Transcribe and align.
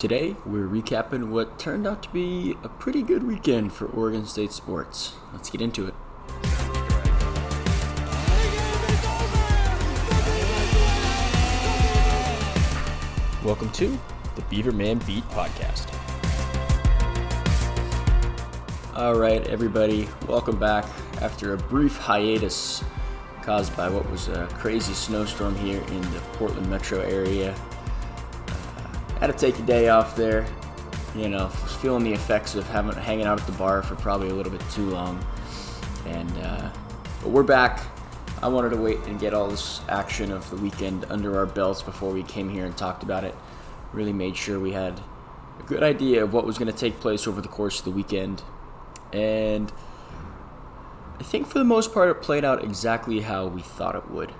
Today, 0.00 0.34
we're 0.46 0.66
recapping 0.66 1.28
what 1.28 1.58
turned 1.58 1.86
out 1.86 2.02
to 2.04 2.08
be 2.08 2.56
a 2.64 2.70
pretty 2.70 3.02
good 3.02 3.22
weekend 3.22 3.74
for 3.74 3.84
Oregon 3.84 4.24
State 4.24 4.50
sports. 4.50 5.12
Let's 5.34 5.50
get 5.50 5.60
into 5.60 5.86
it. 5.88 5.94
Welcome 13.44 13.70
to 13.72 14.00
the 14.36 14.42
Beaver 14.48 14.72
Man 14.72 15.00
Beat 15.00 15.28
Podcast. 15.32 15.94
All 18.96 19.16
right, 19.18 19.46
everybody, 19.48 20.08
welcome 20.26 20.58
back 20.58 20.86
after 21.20 21.52
a 21.52 21.58
brief 21.58 21.98
hiatus 21.98 22.82
caused 23.42 23.76
by 23.76 23.90
what 23.90 24.10
was 24.10 24.28
a 24.28 24.46
crazy 24.54 24.94
snowstorm 24.94 25.54
here 25.56 25.82
in 25.82 26.00
the 26.12 26.20
Portland 26.32 26.70
metro 26.70 27.00
area. 27.00 27.54
Had 29.20 29.26
to 29.26 29.32
take 29.34 29.58
a 29.58 29.62
day 29.62 29.90
off 29.90 30.16
there. 30.16 30.46
You 31.14 31.28
know, 31.28 31.48
feeling 31.48 32.04
the 32.04 32.12
effects 32.12 32.54
of 32.54 32.66
having 32.68 32.92
hanging 32.94 33.26
out 33.26 33.38
at 33.38 33.46
the 33.46 33.52
bar 33.52 33.82
for 33.82 33.94
probably 33.96 34.30
a 34.30 34.34
little 34.34 34.50
bit 34.50 34.62
too 34.70 34.88
long. 34.88 35.22
And 36.06 36.30
uh, 36.38 36.70
but 37.22 37.28
we're 37.28 37.42
back. 37.42 37.82
I 38.42 38.48
wanted 38.48 38.70
to 38.70 38.78
wait 38.78 38.98
and 39.00 39.20
get 39.20 39.34
all 39.34 39.48
this 39.48 39.82
action 39.90 40.32
of 40.32 40.48
the 40.48 40.56
weekend 40.56 41.04
under 41.10 41.36
our 41.38 41.44
belts 41.44 41.82
before 41.82 42.10
we 42.10 42.22
came 42.22 42.48
here 42.48 42.64
and 42.64 42.74
talked 42.74 43.02
about 43.02 43.24
it. 43.24 43.34
Really 43.92 44.14
made 44.14 44.38
sure 44.38 44.58
we 44.58 44.72
had 44.72 44.98
a 45.58 45.62
good 45.64 45.82
idea 45.82 46.24
of 46.24 46.32
what 46.32 46.46
was 46.46 46.56
going 46.56 46.72
to 46.72 46.78
take 46.78 46.98
place 47.00 47.26
over 47.26 47.42
the 47.42 47.48
course 47.48 47.80
of 47.80 47.84
the 47.84 47.90
weekend. 47.90 48.42
And 49.12 49.70
I 51.18 51.24
think 51.24 51.46
for 51.46 51.58
the 51.58 51.64
most 51.64 51.92
part, 51.92 52.08
it 52.08 52.22
played 52.22 52.46
out 52.46 52.64
exactly 52.64 53.20
how 53.20 53.48
we 53.48 53.60
thought 53.60 53.94
it 53.94 54.10
would. 54.10 54.32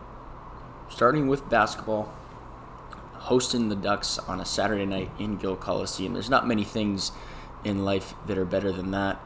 Starting 0.89 1.29
with 1.29 1.51
basketball, 1.51 2.15
hosting 3.21 3.69
the 3.69 3.77
Ducks 3.77 4.19
on 4.19 4.41
a 4.41 4.45
Saturday 4.45 4.87
night 4.87 5.11
in 5.19 5.37
Gill 5.37 5.57
Coliseum. 5.57 6.15
There's 6.15 6.31
not 6.31 6.47
many 6.47 6.65
things 6.65 7.13
in 7.65 7.85
life 7.85 8.15
that 8.27 8.39
are 8.39 8.47
better 8.47 8.73
than 8.73 8.91
that. 8.93 9.21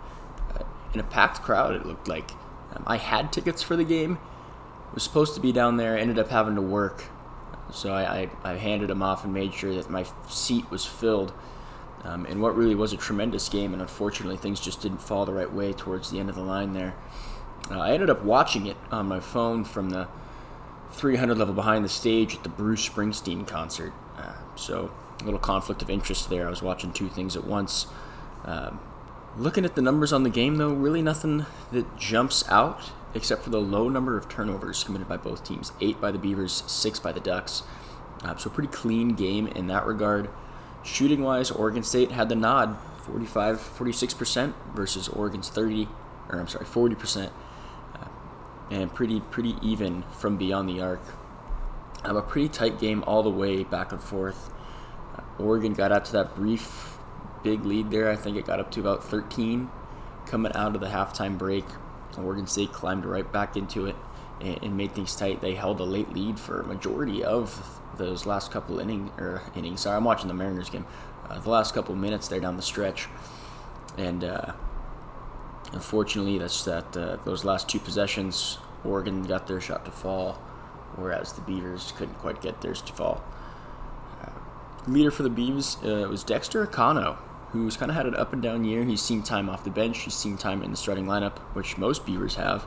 Uh, 0.54 0.64
in 0.92 1.00
a 1.00 1.04
packed 1.04 1.42
crowd, 1.42 1.74
it 1.74 1.86
looked 1.86 2.08
like. 2.08 2.32
Um, 2.74 2.82
I 2.86 2.96
had 2.96 3.32
tickets 3.32 3.62
for 3.62 3.76
the 3.76 3.84
game. 3.84 4.18
Was 4.92 5.02
supposed 5.02 5.34
to 5.34 5.40
be 5.40 5.52
down 5.52 5.76
there. 5.76 5.96
Ended 5.96 6.18
up 6.18 6.28
having 6.28 6.54
to 6.56 6.62
work, 6.62 7.04
so 7.72 7.92
I, 7.92 8.28
I, 8.44 8.52
I 8.52 8.56
handed 8.56 8.90
them 8.90 9.02
off 9.02 9.24
and 9.24 9.32
made 9.32 9.54
sure 9.54 9.74
that 9.74 9.90
my 9.90 10.04
seat 10.28 10.70
was 10.70 10.84
filled. 10.84 11.32
Um, 12.04 12.26
and 12.26 12.42
what 12.42 12.54
really 12.56 12.74
was 12.74 12.92
a 12.92 12.96
tremendous 12.96 13.48
game, 13.48 13.72
and 13.72 13.80
unfortunately, 13.80 14.36
things 14.36 14.60
just 14.60 14.82
didn't 14.82 15.00
fall 15.00 15.24
the 15.24 15.32
right 15.32 15.52
way 15.52 15.72
towards 15.72 16.10
the 16.10 16.20
end 16.20 16.28
of 16.28 16.34
the 16.34 16.42
line 16.42 16.74
there. 16.74 16.94
Uh, 17.70 17.80
I 17.80 17.92
ended 17.92 18.10
up 18.10 18.22
watching 18.22 18.66
it 18.66 18.76
on 18.90 19.06
my 19.06 19.20
phone 19.20 19.64
from 19.64 19.90
the 19.90 20.06
300 20.94 21.36
level 21.36 21.54
behind 21.54 21.84
the 21.84 21.88
stage 21.88 22.36
at 22.36 22.42
the 22.42 22.48
Bruce 22.48 22.88
Springsteen 22.88 23.46
concert. 23.46 23.92
Uh, 24.16 24.34
so 24.56 24.90
a 25.20 25.24
little 25.24 25.40
conflict 25.40 25.82
of 25.82 25.90
interest 25.90 26.30
there. 26.30 26.46
I 26.46 26.50
was 26.50 26.62
watching 26.62 26.92
two 26.92 27.08
things 27.08 27.36
at 27.36 27.44
once. 27.44 27.86
Um, 28.44 28.80
looking 29.36 29.64
at 29.64 29.74
the 29.74 29.82
numbers 29.82 30.12
on 30.12 30.22
the 30.22 30.30
game, 30.30 30.56
though, 30.56 30.72
really 30.72 31.02
nothing 31.02 31.46
that 31.72 31.96
jumps 31.96 32.44
out 32.48 32.92
except 33.14 33.42
for 33.42 33.50
the 33.50 33.60
low 33.60 33.88
number 33.88 34.16
of 34.16 34.28
turnovers 34.28 34.82
committed 34.82 35.08
by 35.08 35.16
both 35.16 35.44
teams 35.44 35.72
eight 35.80 36.00
by 36.00 36.10
the 36.10 36.18
Beavers, 36.18 36.64
six 36.66 36.98
by 36.98 37.12
the 37.12 37.20
Ducks. 37.20 37.62
Uh, 38.22 38.36
so, 38.36 38.50
pretty 38.50 38.68
clean 38.68 39.10
game 39.10 39.46
in 39.46 39.66
that 39.68 39.86
regard. 39.86 40.28
Shooting 40.82 41.22
wise, 41.22 41.50
Oregon 41.50 41.82
State 41.82 42.10
had 42.10 42.28
the 42.28 42.34
nod 42.34 42.76
45 42.98 43.58
46% 43.58 44.54
versus 44.74 45.08
Oregon's 45.08 45.48
30, 45.48 45.88
or 46.28 46.38
I'm 46.38 46.48
sorry, 46.48 46.64
40% 46.64 47.30
and 48.70 48.92
pretty 48.92 49.20
pretty 49.20 49.56
even 49.62 50.02
from 50.18 50.36
beyond 50.36 50.68
the 50.68 50.80
arc. 50.80 51.02
Um, 52.04 52.16
a 52.16 52.22
pretty 52.22 52.48
tight 52.48 52.78
game 52.78 53.02
all 53.06 53.22
the 53.22 53.30
way 53.30 53.64
back 53.64 53.92
and 53.92 54.02
forth. 54.02 54.50
Uh, 55.16 55.42
Oregon 55.42 55.72
got 55.72 55.92
out 55.92 56.04
to 56.06 56.12
that 56.12 56.34
brief 56.34 56.98
big 57.42 57.64
lead 57.64 57.90
there. 57.90 58.10
I 58.10 58.16
think 58.16 58.36
it 58.36 58.46
got 58.46 58.60
up 58.60 58.70
to 58.72 58.80
about 58.80 59.04
13 59.04 59.70
coming 60.26 60.52
out 60.54 60.74
of 60.74 60.80
the 60.80 60.88
halftime 60.88 61.38
break. 61.38 61.64
Oregon 62.18 62.46
State 62.46 62.72
climbed 62.72 63.04
right 63.04 63.30
back 63.30 63.56
into 63.56 63.86
it 63.86 63.96
and, 64.40 64.62
and 64.62 64.76
made 64.76 64.92
things 64.92 65.14
tight. 65.16 65.40
They 65.40 65.54
held 65.54 65.80
a 65.80 65.84
late 65.84 66.12
lead 66.12 66.38
for 66.38 66.60
a 66.60 66.64
majority 66.64 67.24
of 67.24 67.80
those 67.96 68.26
last 68.26 68.50
couple 68.50 68.78
inning 68.78 69.10
or 69.18 69.42
innings. 69.54 69.80
Sorry, 69.82 69.96
I'm 69.96 70.04
watching 70.04 70.28
the 70.28 70.34
Mariners 70.34 70.70
game. 70.70 70.86
Uh, 71.28 71.38
the 71.38 71.50
last 71.50 71.74
couple 71.74 71.94
minutes 71.94 72.28
there 72.28 72.40
down 72.40 72.56
the 72.56 72.62
stretch, 72.62 73.08
and 73.96 74.24
uh, 74.24 74.52
unfortunately, 75.74 76.38
that's 76.38 76.64
that. 76.64 76.96
Uh, 76.96 77.16
those 77.24 77.44
last 77.44 77.68
two 77.68 77.78
possessions, 77.78 78.58
Oregon 78.84 79.22
got 79.24 79.46
their 79.46 79.60
shot 79.60 79.84
to 79.84 79.90
fall, 79.90 80.34
whereas 80.96 81.32
the 81.32 81.40
Beavers 81.42 81.92
couldn't 81.96 82.14
quite 82.14 82.40
get 82.40 82.60
theirs 82.60 82.80
to 82.82 82.92
fall. 82.92 83.22
Uh, 84.22 84.30
leader 84.86 85.10
for 85.10 85.22
the 85.22 85.30
Beavs 85.30 85.76
uh, 85.84 86.08
was 86.08 86.24
Dexter 86.24 86.66
Akanno, 86.66 87.16
who's 87.50 87.76
kind 87.76 87.90
of 87.90 87.96
had 87.96 88.06
an 88.06 88.14
up 88.14 88.32
and 88.32 88.42
down 88.42 88.64
year. 88.64 88.84
He's 88.84 89.02
seen 89.02 89.22
time 89.22 89.50
off 89.50 89.64
the 89.64 89.70
bench, 89.70 89.98
he's 90.02 90.14
seen 90.14 90.36
time 90.36 90.62
in 90.62 90.70
the 90.70 90.76
starting 90.76 91.06
lineup, 91.06 91.38
which 91.54 91.76
most 91.76 92.06
Beavers 92.06 92.36
have. 92.36 92.66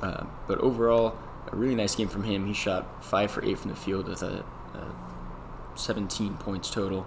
Uh, 0.00 0.24
but 0.46 0.58
overall, 0.58 1.16
a 1.50 1.56
really 1.56 1.74
nice 1.74 1.94
game 1.94 2.08
from 2.08 2.24
him. 2.24 2.46
He 2.46 2.52
shot 2.52 3.04
five 3.04 3.30
for 3.30 3.44
eight 3.44 3.58
from 3.58 3.70
the 3.70 3.76
field 3.76 4.08
with 4.08 4.22
a, 4.22 4.44
a 4.74 5.78
17 5.78 6.34
points 6.34 6.70
total. 6.70 7.06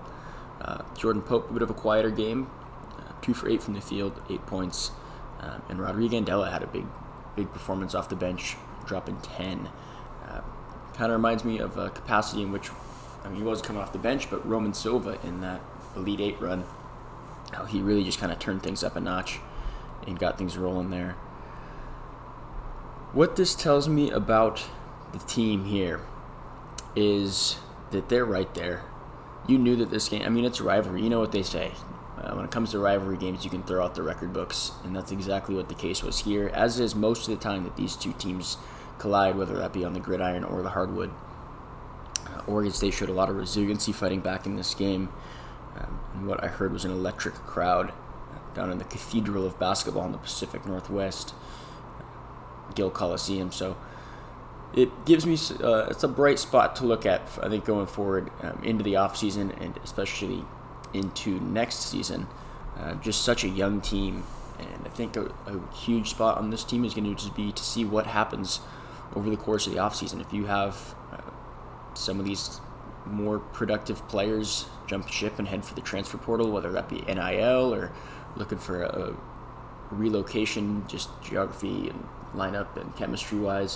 Uh, 0.61 0.83
Jordan 0.97 1.21
Pope, 1.21 1.49
a 1.49 1.53
bit 1.53 1.61
of 1.61 1.69
a 1.69 1.73
quieter 1.73 2.09
game, 2.09 2.49
two 3.21 3.33
for 3.33 3.49
eight 3.49 3.61
from 3.61 3.73
the 3.73 3.81
field, 3.81 4.21
eight 4.29 4.45
points. 4.45 4.91
Um, 5.39 5.61
and 5.69 5.79
Rodrigo 5.79 6.19
Andela 6.19 6.51
had 6.51 6.63
a 6.63 6.67
big 6.67 6.85
big 7.39 7.51
performance 7.53 7.95
off 7.95 8.09
the 8.09 8.15
bench, 8.15 8.57
dropping 8.85 9.17
10. 9.21 9.69
Uh, 10.27 10.41
kind 10.93 11.11
of 11.11 11.11
reminds 11.11 11.45
me 11.45 11.57
of 11.59 11.77
a 11.77 11.89
capacity 11.89 12.41
in 12.41 12.51
which, 12.51 12.69
I 13.23 13.29
mean, 13.29 13.37
he 13.37 13.43
wasn't 13.43 13.67
coming 13.67 13.81
off 13.81 13.93
the 13.93 13.99
bench, 13.99 14.29
but 14.29 14.45
Roman 14.45 14.73
Silva 14.73 15.17
in 15.23 15.39
that 15.39 15.61
Elite 15.95 16.19
Eight 16.19 16.41
run, 16.41 16.65
how 17.53 17.63
he 17.63 17.81
really 17.81 18.03
just 18.03 18.19
kind 18.19 18.31
of 18.31 18.39
turned 18.39 18.61
things 18.61 18.83
up 18.83 18.97
a 18.97 18.99
notch 18.99 19.39
and 20.05 20.19
got 20.19 20.37
things 20.37 20.57
rolling 20.57 20.89
there. 20.89 21.11
What 23.13 23.37
this 23.37 23.55
tells 23.55 23.87
me 23.87 24.11
about 24.11 24.61
the 25.13 25.19
team 25.19 25.63
here 25.63 26.01
is 26.95 27.57
that 27.91 28.09
they're 28.09 28.25
right 28.25 28.53
there. 28.53 28.83
You 29.47 29.57
knew 29.57 29.77
that 29.77 29.89
this 29.89 30.09
game, 30.09 30.23
I 30.23 30.29
mean, 30.29 30.43
it's 30.43 30.59
rivalry. 30.59 31.01
You 31.01 31.09
know 31.09 31.19
what 31.19 31.31
they 31.31 31.41
say 31.41 31.71
uh, 32.21 32.33
when 32.35 32.43
it 32.43 32.51
comes 32.51 32.71
to 32.71 32.79
rivalry 32.79 33.17
games, 33.17 33.43
you 33.45 33.49
can 33.49 33.63
throw 33.63 33.83
out 33.83 33.95
the 33.95 34.03
record 34.03 34.33
books, 34.33 34.71
and 34.83 34.95
that's 34.95 35.11
exactly 35.11 35.55
what 35.55 35.69
the 35.69 35.75
case 35.75 36.03
was 36.03 36.19
here, 36.19 36.51
as 36.53 36.79
is 36.79 36.93
most 36.93 37.27
of 37.27 37.37
the 37.37 37.41
time 37.41 37.63
that 37.63 37.77
these 37.77 37.95
two 37.95 38.13
teams 38.13 38.57
collide, 38.97 39.37
whether 39.37 39.55
that 39.57 39.71
be 39.71 39.85
on 39.85 39.93
the 39.93 39.99
gridiron 39.99 40.43
or 40.43 40.61
the 40.61 40.69
hardwood. 40.69 41.11
Uh, 42.27 42.41
Oregon 42.47 42.73
State 42.73 42.93
showed 42.93 43.09
a 43.09 43.13
lot 43.13 43.29
of 43.29 43.37
resiliency 43.37 43.93
fighting 43.93 44.19
back 44.19 44.45
in 44.45 44.57
this 44.57 44.73
game, 44.73 45.09
um, 45.77 45.99
and 46.13 46.27
what 46.27 46.43
I 46.43 46.47
heard 46.47 46.73
was 46.73 46.83
an 46.83 46.91
electric 46.91 47.35
crowd 47.35 47.91
uh, 47.91 48.53
down 48.53 48.69
in 48.69 48.79
the 48.79 48.83
Cathedral 48.83 49.45
of 49.45 49.57
Basketball 49.57 50.05
in 50.05 50.11
the 50.11 50.17
Pacific 50.17 50.65
Northwest, 50.65 51.33
uh, 51.99 52.73
Gill 52.73 52.91
Coliseum. 52.91 53.53
So 53.53 53.77
it 54.73 55.05
gives 55.05 55.25
me 55.25 55.37
uh, 55.63 55.87
it's 55.89 56.03
a 56.03 56.07
bright 56.09 56.37
spot 56.37 56.75
to 56.77 56.85
look 56.85 57.05
at. 57.05 57.21
I 57.41 57.47
think 57.47 57.63
going 57.63 57.87
forward 57.87 58.29
um, 58.41 58.61
into 58.61 58.83
the 58.83 58.97
off 58.97 59.15
season 59.15 59.51
and 59.51 59.79
especially 59.83 60.43
into 60.93 61.39
next 61.39 61.89
season. 61.89 62.27
Uh, 62.77 62.95
just 62.95 63.23
such 63.23 63.43
a 63.43 63.47
young 63.47 63.81
team, 63.81 64.23
and 64.57 64.85
I 64.85 64.89
think 64.89 65.17
a, 65.17 65.25
a 65.47 65.75
huge 65.75 66.11
spot 66.11 66.37
on 66.37 66.49
this 66.49 66.63
team 66.63 66.85
is 66.85 66.93
going 66.93 67.03
to 67.03 67.15
just 67.15 67.35
be 67.35 67.51
to 67.51 67.63
see 67.63 67.83
what 67.83 68.07
happens 68.07 68.61
over 69.15 69.29
the 69.29 69.37
course 69.37 69.67
of 69.67 69.73
the 69.73 69.79
offseason. 69.79 70.21
If 70.21 70.31
you 70.31 70.45
have 70.45 70.95
uh, 71.11 71.17
some 71.93 72.19
of 72.19 72.25
these 72.25 72.61
more 73.05 73.39
productive 73.39 74.07
players 74.07 74.65
jump 74.87 75.09
ship 75.09 75.39
and 75.39 75.47
head 75.47 75.65
for 75.65 75.75
the 75.75 75.81
transfer 75.81 76.17
portal, 76.17 76.51
whether 76.51 76.71
that 76.71 76.89
be 76.89 77.01
NIL 77.01 77.73
or 77.73 77.91
looking 78.35 78.57
for 78.57 78.83
a 78.83 79.15
relocation, 79.91 80.85
just 80.87 81.09
geography 81.21 81.89
and 81.89 82.07
lineup 82.35 82.77
and 82.79 82.95
chemistry 82.95 83.39
wise, 83.39 83.75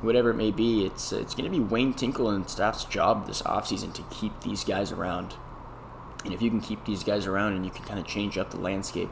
whatever 0.00 0.30
it 0.30 0.34
may 0.34 0.50
be, 0.50 0.84
it's 0.84 1.12
it's 1.12 1.34
going 1.34 1.50
to 1.50 1.50
be 1.50 1.60
Wayne 1.60 1.94
Tinkle 1.94 2.30
and 2.30 2.48
staff's 2.48 2.84
job 2.84 3.26
this 3.26 3.42
offseason 3.42 3.92
to 3.94 4.02
keep 4.10 4.40
these 4.40 4.64
guys 4.64 4.92
around 4.92 5.34
and 6.24 6.32
if 6.32 6.42
you 6.42 6.50
can 6.50 6.60
keep 6.60 6.84
these 6.84 7.04
guys 7.04 7.26
around 7.26 7.54
and 7.54 7.64
you 7.64 7.70
can 7.70 7.84
kind 7.84 7.98
of 7.98 8.06
change 8.06 8.38
up 8.38 8.50
the 8.50 8.58
landscape 8.58 9.10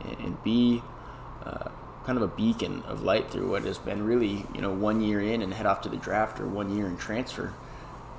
and, 0.00 0.18
and 0.18 0.42
be 0.42 0.82
uh, 1.44 1.68
kind 2.04 2.16
of 2.16 2.22
a 2.22 2.28
beacon 2.28 2.82
of 2.86 3.02
light 3.02 3.30
through 3.30 3.50
what 3.50 3.64
has 3.64 3.78
been 3.78 4.04
really, 4.04 4.46
you 4.54 4.60
know, 4.60 4.72
one 4.72 5.00
year 5.00 5.20
in 5.20 5.42
and 5.42 5.52
head 5.54 5.66
off 5.66 5.80
to 5.82 5.88
the 5.88 5.96
draft 5.96 6.40
or 6.40 6.46
one 6.46 6.74
year 6.74 6.86
in 6.86 6.96
transfer, 6.96 7.52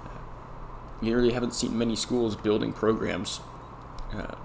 uh, 0.06 0.10
you 1.02 1.16
really 1.16 1.32
haven't 1.32 1.54
seen 1.54 1.78
many 1.78 1.96
schools 1.96 2.36
building 2.36 2.74
programs 2.74 3.40
uh, 4.14 4.36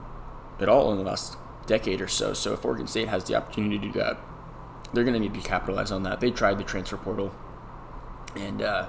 at 0.61 0.69
all 0.69 0.93
in 0.93 0.99
the 0.99 1.05
last 1.05 1.37
decade 1.67 2.01
or 2.01 2.09
so. 2.09 2.33
So 2.35 2.53
if 2.53 2.65
Oregon 2.65 2.87
State 2.87 3.09
has 3.09 3.25
the 3.25 3.35
opportunity 3.35 3.79
to 3.79 3.87
do 3.87 3.93
that, 3.99 4.19
they're 4.93 5.05
going 5.05 5.15
to 5.15 5.21
need 5.21 5.35
to 5.35 5.41
capitalize 5.41 5.91
on 5.91 6.03
that. 6.05 6.21
They 6.21 6.31
tried 6.31 6.59
the 6.59 6.65
transfer 6.65 6.97
portal, 6.97 7.35
and 8.37 8.63
uh, 8.63 8.89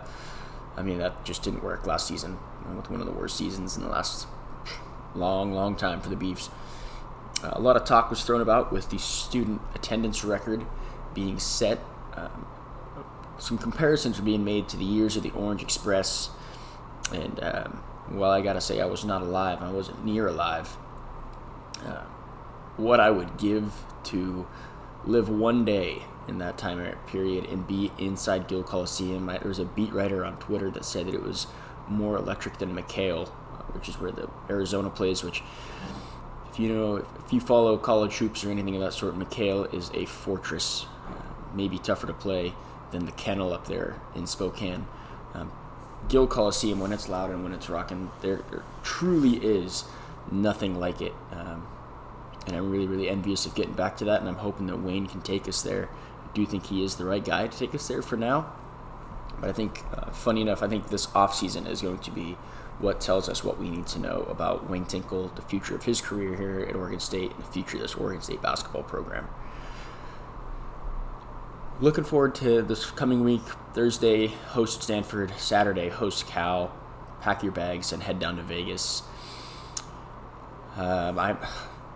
I 0.76 0.82
mean 0.82 1.00
that 1.00 1.24
just 1.26 1.44
didn't 1.44 1.64
work 1.64 1.88
last 1.88 2.08
season 2.08 2.38
with 2.76 2.90
one 2.90 3.00
of 3.00 3.06
the 3.06 3.14
worst 3.14 3.38
seasons 3.38 3.78
in 3.78 3.84
the 3.84 3.90
last 3.90 4.28
long, 5.16 5.54
long 5.54 5.76
time 5.76 6.02
for 6.02 6.10
the 6.10 6.16
Beefs. 6.16 6.50
Uh, 7.44 7.52
a 7.54 7.62
lot 7.62 7.76
of 7.76 7.86
talk 7.86 8.10
was 8.10 8.24
thrown 8.24 8.42
about 8.42 8.72
with 8.72 8.90
the 8.90 9.00
student 9.00 9.62
attendance 9.76 10.24
record 10.24 10.66
being 11.14 11.40
set. 11.40 11.80
Um, 12.16 12.46
some 13.38 13.58
comparisons 13.58 14.20
were 14.20 14.26
being 14.26 14.46
made 14.46 14.70
to 14.70 14.78
the 14.78 14.86
years 14.86 15.18
of 15.18 15.24
the 15.24 15.32
Orange 15.32 15.62
Express, 15.62 16.30
and 17.12 17.44
um, 17.44 17.84
while 18.10 18.32
I 18.32 18.42
gotta 18.42 18.62
say 18.62 18.80
I 18.80 18.86
was 18.86 19.04
not 19.04 19.22
alive, 19.22 19.62
I 19.62 19.72
wasn't 19.72 20.06
near 20.06 20.28
alive. 20.28 20.78
Uh, 21.86 22.04
what 22.78 23.00
I 23.00 23.12
would 23.12 23.38
give 23.38 23.74
to 24.06 24.48
live 25.06 25.30
one 25.30 25.66
day 25.66 26.04
in 26.28 26.38
that 26.38 26.58
time 26.58 26.80
period 27.08 27.46
and 27.46 27.68
be 27.68 27.92
inside 27.98 28.48
Gill 28.48 28.64
Coliseum. 28.64 29.26
There 29.28 29.42
was 29.44 29.60
a 29.60 29.66
beat 29.66 29.94
writer 29.94 30.24
on 30.24 30.38
Twitter 30.38 30.72
that 30.72 30.86
said 30.86 31.08
that 31.08 31.14
it 31.14 31.24
was 31.24 31.48
more 31.88 32.16
electric 32.16 32.58
than 32.60 32.76
McKale, 32.76 33.28
uh, 33.28 33.32
which 33.74 33.90
is 33.90 34.00
where 34.00 34.12
the 34.12 34.30
Arizona 34.50 34.90
plays. 34.90 35.24
Which, 35.24 35.42
if 36.52 36.60
you 36.60 36.70
know, 36.70 37.06
if 37.26 37.34
you 37.34 37.40
follow 37.40 37.78
college 37.78 38.18
hoops 38.18 38.44
or 38.44 38.52
anything 38.52 38.76
of 38.76 38.82
that 38.82 38.94
sort, 38.94 39.18
McKale 39.18 39.74
is 39.74 39.92
a 39.94 40.06
fortress. 40.06 40.86
Uh, 41.08 41.14
maybe 41.54 41.78
tougher 41.78 42.08
to 42.08 42.14
play 42.14 42.54
than 42.92 43.06
the 43.06 43.12
Kennel 43.12 43.54
up 43.54 43.68
there 43.68 44.00
in 44.16 44.28
Spokane. 44.28 44.86
Um, 45.34 45.52
Gill 46.10 46.28
Coliseum, 46.28 46.80
when 46.80 46.92
it's 46.92 47.10
loud 47.10 47.32
and 47.32 47.44
when 47.44 47.54
it's 47.54 47.70
rocking, 47.70 48.12
there, 48.22 48.42
there 48.52 48.64
truly 48.84 49.38
is 49.38 49.86
nothing 50.32 50.80
like 50.80 51.02
it. 51.02 51.14
Um, 51.32 51.68
and 52.46 52.56
I'm 52.56 52.70
really, 52.70 52.88
really 52.88 53.10
envious 53.10 53.46
of 53.46 53.56
getting 53.56 53.74
back 53.74 53.98
to 53.98 54.06
that, 54.06 54.20
and 54.20 54.30
I'm 54.30 54.36
hoping 54.36 54.68
that 54.68 54.78
Wayne 54.78 55.08
can 55.08 55.22
take 55.22 55.48
us 55.48 55.62
there. 55.62 55.90
I 56.24 56.34
do 56.34 56.46
think 56.46 56.68
he 56.68 56.84
is 56.84 56.96
the 56.96 57.06
right 57.06 57.24
guy 57.24 57.48
to 57.48 57.58
take 57.58 57.74
us 57.74 57.88
there 57.88 58.02
for 58.02 58.18
now. 58.18 58.52
But 59.44 59.50
I 59.50 59.54
think, 59.54 59.84
uh, 59.94 60.10
funny 60.12 60.40
enough, 60.40 60.64
I 60.64 60.70
think 60.70 60.88
this 60.88 61.08
offseason 61.08 61.68
is 61.68 61.82
going 61.82 61.98
to 61.98 62.12
be 62.12 62.38
what 62.80 63.02
tells 63.02 63.28
us 63.28 63.44
what 63.44 63.60
we 63.60 63.70
need 63.70 63.86
to 63.88 64.00
know 64.00 64.22
about 64.30 64.70
Wayne 64.70 64.86
Tinkle, 64.86 65.34
the 65.36 65.42
future 65.42 65.76
of 65.76 65.84
his 65.84 66.00
career 66.00 66.38
here 66.38 66.62
at 66.62 66.78
Oregon 66.78 67.02
State, 67.02 67.32
and 67.32 67.44
the 67.44 67.52
future 67.52 67.76
of 67.76 67.82
this 67.82 67.94
Oregon 67.94 68.22
State 68.22 68.42
basketball 68.42 68.84
program. 68.84 69.28
Looking 71.82 72.06
forward 72.06 72.36
to 72.36 72.62
this 72.62 72.90
coming 72.92 73.26
week. 73.26 73.42
Thursday, 73.74 74.28
host 74.28 74.82
Stanford. 74.82 75.34
Saturday, 75.38 75.90
host 75.90 76.26
Cal. 76.26 76.74
Pack 77.20 77.44
your 77.44 77.52
bags 77.52 77.92
and 77.92 78.02
head 78.02 78.20
down 78.20 78.38
to 78.38 78.44
Vegas. 78.44 79.04
Um, 80.78 81.20
I 81.20 81.36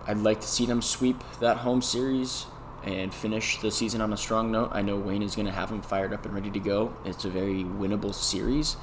I'd 0.06 0.18
like 0.18 0.42
to 0.42 0.48
see 0.48 0.66
them 0.66 0.82
sweep 0.82 1.24
that 1.40 1.60
home 1.60 1.82
series 1.82 2.48
and 2.84 3.14
finish 3.14 3.60
the 3.60 3.72
season 3.72 4.02
on 4.02 4.14
a 4.14 4.18
strong 4.18 4.52
note. 4.52 4.70
I 4.72 4.82
know 4.82 4.98
Wayne 4.98 5.24
is 5.24 5.36
going 5.36 5.48
to 5.48 5.52
have 5.52 5.70
them 5.70 5.82
fired 5.82 6.14
up 6.14 6.26
and 6.26 6.34
ready 6.34 6.50
to 6.52 6.60
go. 6.60 6.94
It's 7.06 7.26
a 7.26 7.30
very 7.30 7.64
winnable 7.64 8.14
series. 8.14 8.78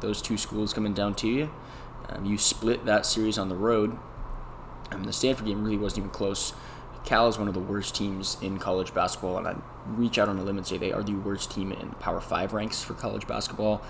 Those 0.00 0.22
two 0.22 0.36
schools 0.36 0.72
coming 0.72 0.94
down 0.94 1.14
to 1.16 1.28
you. 1.28 1.50
Um, 2.08 2.24
you 2.24 2.38
split 2.38 2.84
that 2.86 3.06
series 3.06 3.38
on 3.38 3.48
the 3.48 3.56
road. 3.56 3.96
Um, 4.90 5.04
the 5.04 5.12
Stanford 5.12 5.46
game 5.46 5.64
really 5.64 5.78
wasn't 5.78 5.98
even 5.98 6.10
close. 6.10 6.52
Cal 7.04 7.28
is 7.28 7.38
one 7.38 7.48
of 7.48 7.54
the 7.54 7.60
worst 7.60 7.94
teams 7.94 8.38
in 8.40 8.58
college 8.58 8.94
basketball, 8.94 9.36
and 9.36 9.46
I'd 9.46 9.60
reach 9.86 10.18
out 10.18 10.28
on 10.28 10.38
a 10.38 10.42
limb 10.42 10.56
and 10.56 10.66
say 10.66 10.78
they 10.78 10.92
are 10.92 11.02
the 11.02 11.14
worst 11.14 11.50
team 11.50 11.72
in 11.72 11.90
Power 11.92 12.20
5 12.20 12.52
ranks 12.54 12.82
for 12.82 12.94
college 12.94 13.26
basketball. 13.26 13.82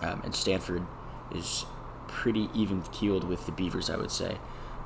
Um, 0.00 0.22
and 0.24 0.34
Stanford 0.34 0.86
is 1.34 1.66
pretty 2.08 2.48
even 2.54 2.82
keeled 2.92 3.24
with 3.24 3.44
the 3.46 3.52
Beavers, 3.52 3.90
I 3.90 3.96
would 3.96 4.10
say. 4.10 4.38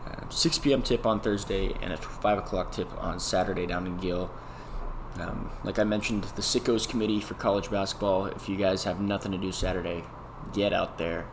Uh, 0.06 0.28
6 0.28 0.58
p.m. 0.58 0.82
tip 0.82 1.06
on 1.06 1.20
Thursday 1.20 1.74
and 1.80 1.92
a 1.92 1.96
5 1.96 2.38
o'clock 2.38 2.72
tip 2.72 2.88
on 3.02 3.18
Saturday 3.18 3.66
down 3.66 3.86
in 3.86 3.96
Gill. 3.96 4.30
Um, 5.18 5.50
like 5.62 5.78
I 5.78 5.84
mentioned, 5.84 6.24
the 6.24 6.42
Sickos 6.42 6.88
Committee 6.88 7.20
for 7.20 7.34
college 7.34 7.70
basketball. 7.70 8.26
If 8.26 8.48
you 8.48 8.56
guys 8.56 8.84
have 8.84 9.00
nothing 9.00 9.32
to 9.32 9.38
do 9.38 9.52
Saturday, 9.52 10.04
get 10.52 10.72
out 10.72 10.98
there. 10.98 11.26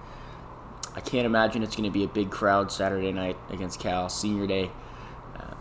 I 0.95 0.99
can't 0.99 1.25
imagine 1.25 1.63
it's 1.63 1.75
going 1.75 1.89
to 1.89 1.93
be 1.93 2.03
a 2.03 2.07
big 2.07 2.29
crowd 2.29 2.71
Saturday 2.71 3.11
night 3.11 3.37
against 3.49 3.79
Cal, 3.79 4.09
senior 4.09 4.45
day. 4.45 4.69
Uh, 5.35 5.55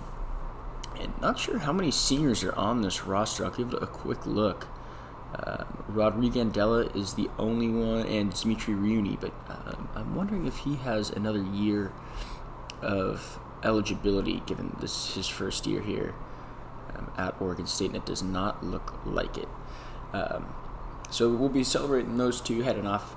and 1.00 1.20
not 1.20 1.38
sure 1.38 1.58
how 1.58 1.72
many 1.72 1.90
seniors 1.90 2.44
are 2.44 2.54
on 2.56 2.82
this 2.82 3.04
roster. 3.04 3.44
I'll 3.44 3.50
give 3.50 3.72
it 3.72 3.82
a 3.82 3.86
quick 3.86 4.26
look. 4.26 4.66
Uh, 5.34 5.64
Rodrigo 5.88 6.44
Andela 6.44 6.94
is 6.96 7.14
the 7.14 7.30
only 7.38 7.68
one, 7.68 8.04
and 8.06 8.34
Dimitri 8.34 8.74
Reuni, 8.74 9.18
but 9.20 9.32
uh, 9.48 9.74
I'm 9.94 10.16
wondering 10.16 10.46
if 10.46 10.58
he 10.58 10.74
has 10.76 11.10
another 11.10 11.42
year 11.42 11.92
of 12.82 13.38
eligibility 13.62 14.42
given 14.46 14.76
this 14.80 15.14
his 15.14 15.28
first 15.28 15.66
year 15.66 15.80
here 15.80 16.14
um, 16.94 17.12
at 17.16 17.40
Oregon 17.40 17.66
State, 17.66 17.88
and 17.88 17.96
it 17.96 18.06
does 18.06 18.22
not 18.22 18.64
look 18.64 19.04
like 19.04 19.36
it. 19.36 19.48
Um, 20.12 20.54
so 21.10 21.28
we'll 21.30 21.48
be 21.48 21.64
celebrating 21.64 22.16
those 22.16 22.40
two 22.40 22.62
heading 22.62 22.86
off 22.86 23.16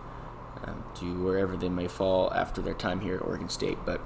um, 0.63 0.83
to 0.95 1.23
wherever 1.23 1.55
they 1.55 1.69
may 1.69 1.87
fall 1.87 2.31
after 2.33 2.61
their 2.61 2.73
time 2.73 3.01
here 3.01 3.15
at 3.15 3.21
Oregon 3.21 3.49
State. 3.49 3.77
But 3.85 4.01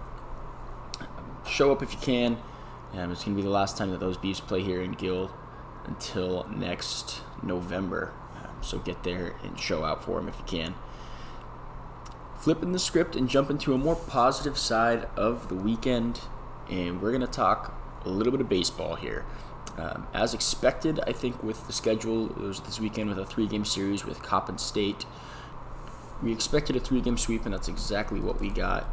um, 1.00 1.38
show 1.48 1.72
up 1.72 1.82
if 1.82 1.94
you 1.94 2.00
can. 2.00 2.38
Um, 2.94 3.12
it's 3.12 3.24
going 3.24 3.36
to 3.36 3.42
be 3.42 3.46
the 3.46 3.54
last 3.54 3.78
time 3.78 3.92
that 3.92 4.00
those 4.00 4.18
Bees 4.18 4.40
play 4.40 4.64
here 4.64 4.82
in 4.82 4.94
Gill 4.94 5.32
until 5.86 6.48
next 6.50 7.22
November. 7.44 8.14
Um, 8.36 8.64
so 8.64 8.80
get 8.80 9.04
there 9.04 9.36
and 9.44 9.60
show 9.60 9.84
out 9.84 10.04
for 10.04 10.20
them 10.20 10.30
if 10.30 10.38
you 10.38 10.46
can 10.46 10.76
flipping 12.48 12.72
the 12.72 12.80
script 12.80 13.18
and 13.18 13.28
jumping 13.28 13.58
to 13.58 13.74
a 13.74 13.78
more 13.78 13.98
positive 13.98 14.58
side 14.58 15.06
of 15.18 15.50
the 15.50 15.54
weekend. 15.54 16.22
And 16.70 17.02
we're 17.02 17.12
going 17.12 17.20
to 17.20 17.28
talk 17.28 17.78
a 18.06 18.10
little 18.10 18.32
bit 18.32 18.40
of 18.40 18.48
baseball 18.48 18.96
here. 18.96 19.26
Um, 19.78 20.08
as 20.14 20.34
expected, 20.34 21.02
I 21.06 21.12
think 21.12 21.44
with 21.44 21.68
the 21.68 21.74
schedule, 21.74 22.28
it 22.28 22.38
was 22.38 22.62
this 22.62 22.80
weekend 22.80 23.10
with 23.10 23.20
a 23.20 23.26
three 23.26 23.48
game 23.48 23.66
series 23.66 24.06
with 24.06 24.24
Coppin 24.24 24.58
State. 24.58 25.06
We 26.24 26.32
expected 26.32 26.78
a 26.78 26.80
three 26.80 27.02
game 27.02 27.18
sweep, 27.18 27.44
and 27.44 27.54
that's 27.54 27.68
exactly 27.68 28.22
what 28.22 28.40
we 28.40 28.50
got. 28.50 28.88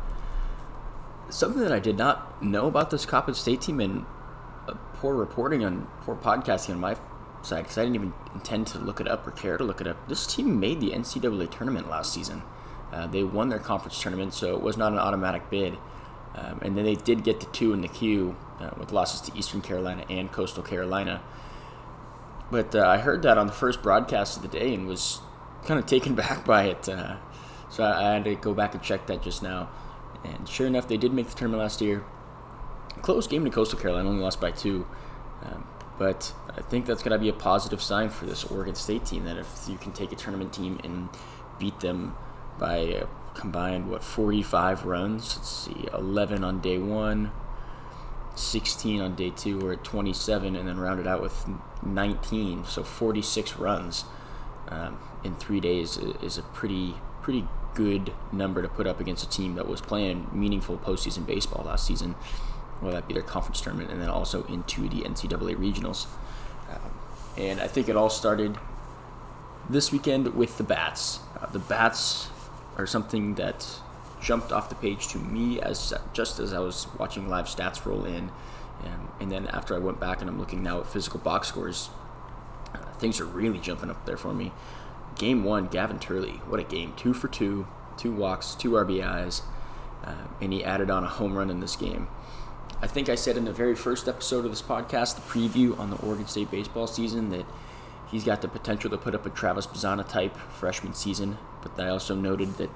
Something 1.31 1.63
that 1.63 1.71
I 1.71 1.79
did 1.79 1.97
not 1.97 2.43
know 2.43 2.67
about 2.67 2.91
this 2.91 3.07
Coppin 3.07 3.35
State 3.35 3.61
team 3.61 3.79
and 3.79 4.05
uh, 4.67 4.75
poor 4.95 5.15
reporting 5.15 5.65
on 5.65 5.87
poor 6.01 6.17
podcasting 6.17 6.71
on 6.71 6.81
my 6.81 6.97
side 7.43 7.63
because 7.63 7.79
I 7.79 7.83
didn't 7.83 7.95
even 7.95 8.15
intend 8.35 8.67
to 8.67 8.81
look 8.81 9.01
it 9.01 9.07
up 9.07 9.25
or 9.25 9.31
care 9.31 9.57
to 9.57 9.63
look 9.63 9.81
it 9.81 9.87
up. 9.87 10.09
This 10.09 10.27
team 10.27 10.59
made 10.59 10.81
the 10.81 10.91
NCAA 10.91 11.53
tournament 11.53 11.89
last 11.89 12.13
season. 12.13 12.43
Uh, 12.95 13.09
they 13.09 13.25
won 13.25 13.49
their 13.49 13.59
conference 13.59 14.01
tournament, 14.01 14.33
so 14.33 14.55
it 14.55 14.63
was 14.63 14.77
not 14.77 14.93
an 14.93 14.99
automatic 14.99 15.51
bid. 15.51 15.77
Um, 16.37 16.61
and 16.63 16.77
then 16.77 16.85
they 16.85 16.95
did 16.95 17.25
get 17.25 17.41
to 17.41 17.47
two 17.47 17.73
in 17.73 17.81
the 17.81 17.89
queue 17.89 18.37
uh, 18.61 18.71
with 18.79 18.93
losses 18.93 19.21
to 19.23 19.37
Eastern 19.37 19.61
Carolina 19.61 20.05
and 20.09 20.31
Coastal 20.31 20.63
Carolina. 20.63 21.21
But 22.53 22.75
uh, 22.75 22.87
I 22.87 22.99
heard 22.99 23.23
that 23.23 23.37
on 23.37 23.49
the 23.49 23.53
first 23.53 23.83
broadcast 23.83 24.37
of 24.37 24.43
the 24.43 24.49
day 24.49 24.75
and 24.75 24.87
was 24.87 25.21
kind 25.65 25.81
of 25.81 25.87
taken 25.87 26.15
back 26.25 26.45
by 26.45 26.65
it. 26.65 26.89
Uh, 26.89 27.17
so 27.69 27.83
I, 27.83 28.11
I 28.11 28.15
had 28.15 28.25
to 28.25 28.37
go 28.37 28.55
back 28.55 28.75
and 28.75 28.83
check 28.83 29.07
that 29.09 29.23
just 29.23 29.43
now. 29.43 29.71
And 30.25 30.49
sure 30.49 30.67
enough, 30.67 30.87
they 30.87 30.97
did 30.97 31.13
make 31.13 31.29
the 31.29 31.35
tournament 31.35 31.63
last 31.63 31.81
year. 31.81 32.05
Close 33.03 33.27
game 33.27 33.45
to 33.45 33.51
Coastal 33.51 33.79
Carolina, 33.79 34.09
only 34.09 34.23
lost 34.23 34.41
by 34.41 34.53
two. 34.53 34.87
Um, 35.43 35.67
but 35.99 36.33
I 36.57 36.63
think 36.63 36.87
that's 36.87 37.03
going 37.03 37.13
to 37.13 37.19
be 37.19 37.29
a 37.29 37.35
positive 37.35 37.83
sign 37.83 38.09
for 38.09 38.27
this 38.27 38.45
Oregon 38.45 38.75
State 38.75 39.05
team 39.05 39.25
that 39.25 39.37
if 39.37 39.67
you 39.69 39.77
can 39.79 39.93
take 39.93 40.13
a 40.13 40.17
tournament 40.17 40.53
team 40.53 40.81
and 40.85 41.09
beat 41.59 41.81
them 41.81 42.17
by 42.59 43.05
combined 43.35 43.91
what 43.91 44.03
45 44.03 44.85
runs. 44.85 45.37
Let's 45.37 45.51
see, 45.51 45.89
11 45.93 46.45
on 46.45 46.61
day 46.61 46.79
one, 46.79 47.33
16 48.37 49.01
on 49.01 49.15
day 49.15 49.31
two. 49.31 49.59
We're 49.59 49.75
at 49.75 49.85
27, 49.85 50.57
and 50.57 50.67
then 50.67 50.79
rounded 50.79 51.07
out 51.07 51.21
with 51.21 51.47
19. 51.85 52.65
So 52.65 52.83
46 52.83 53.57
runs 53.57 54.05
um, 54.69 54.99
in 55.23 55.35
three 55.37 55.61
days 55.61 55.97
is 55.99 56.39
a 56.39 56.43
pretty 56.43 56.95
pretty 57.23 57.47
good 57.75 58.13
number 58.33 58.63
to 58.63 58.69
put 58.69 58.87
up 58.87 59.01
against 59.01 59.25
a 59.25 59.29
team 59.29 59.55
that 59.55 59.67
was 59.67 59.81
playing 59.81 60.29
meaningful 60.33 60.77
postseason 60.77 61.27
baseball 61.27 61.65
last 61.65 61.87
season. 61.87 62.15
Whether 62.81 62.97
that 62.97 63.09
be 63.09 63.15
their 63.15 63.23
conference 63.23 63.61
tournament 63.61 63.91
and 63.91 64.01
then 64.01 64.11
also 64.11 64.45
into 64.45 64.89
the 64.89 65.03
NCAA 65.03 65.57
regionals. 65.57 66.07
Um, 66.69 66.93
and 67.37 67.61
I 67.61 67.67
think 67.67 67.89
it 67.89 67.97
all 67.97 68.11
started 68.11 68.59
this 69.71 69.91
weekend 69.91 70.35
with 70.35 70.59
the 70.59 70.65
bats. 70.65 71.21
Uh, 71.41 71.47
the 71.47 71.59
bats 71.59 72.29
are 72.77 72.87
something 72.87 73.35
that 73.35 73.67
jumped 74.21 74.53
off 74.53 74.69
the 74.69 74.75
page 74.75 75.09
to 75.09 75.19
me 75.19 75.61
as 75.61 75.93
just 76.13 76.39
as 76.39 76.53
I 76.53 76.59
was 76.59 76.87
watching 76.99 77.29
live 77.29 77.47
stats 77.47 77.85
roll 77.85 78.05
in, 78.05 78.31
and, 78.83 79.09
and 79.21 79.31
then 79.31 79.47
after 79.49 79.75
I 79.75 79.79
went 79.79 80.01
back 80.01 80.21
and 80.21 80.29
I'm 80.29 80.39
looking 80.39 80.63
now 80.63 80.81
at 80.81 80.87
physical 80.87 81.21
box 81.21 81.49
scores, 81.49 81.91
uh, 82.75 82.79
things 82.99 83.21
are 83.21 83.27
really 83.27 83.59
jumping 83.59 83.91
up 83.91 84.05
there 84.07 84.17
for 84.17 84.33
me. 84.33 84.53
Game 85.17 85.45
one, 85.45 85.67
Gavin 85.67 85.99
Turley, 85.99 86.41
what 86.49 86.59
a 86.59 86.65
game! 86.65 86.95
Two 86.97 87.15
for 87.15 87.29
two, 87.29 87.67
two 87.97 88.13
walks, 88.13 88.55
two 88.55 88.73
RBIs, 88.73 89.43
uh, 90.05 90.15
and 90.41 90.53
he 90.53 90.65
added 90.65 90.91
on 90.91 91.05
a 91.05 91.09
home 91.09 91.37
run 91.37 91.51
in 91.51 91.61
this 91.61 91.77
game. 91.77 92.09
I 92.83 92.87
think 92.87 93.09
I 93.09 93.15
said 93.15 93.37
in 93.37 93.45
the 93.45 93.53
very 93.53 93.77
first 93.77 94.09
episode 94.09 94.45
of 94.45 94.51
this 94.51 94.63
podcast, 94.63 95.15
the 95.15 95.23
preview 95.23 95.79
on 95.79 95.91
the 95.91 95.97
Oregon 95.97 96.27
State 96.27 96.51
baseball 96.51 96.87
season, 96.87 97.31
that 97.31 97.47
he's 98.15 98.23
got 98.23 98.43
the 98.43 98.47
potential 98.49 98.89
to 98.89 98.97
put 98.97 99.13
up 99.13 99.27
a 99.27 99.31
Travis 99.31 99.67
Bazzana 99.67 100.09
type 100.09 100.37
freshman 100.37 100.95
season, 100.95 101.37
but 101.63 101.83
I 101.83 101.89
also 101.89 102.15
noted 102.15 102.57
that 102.59 102.71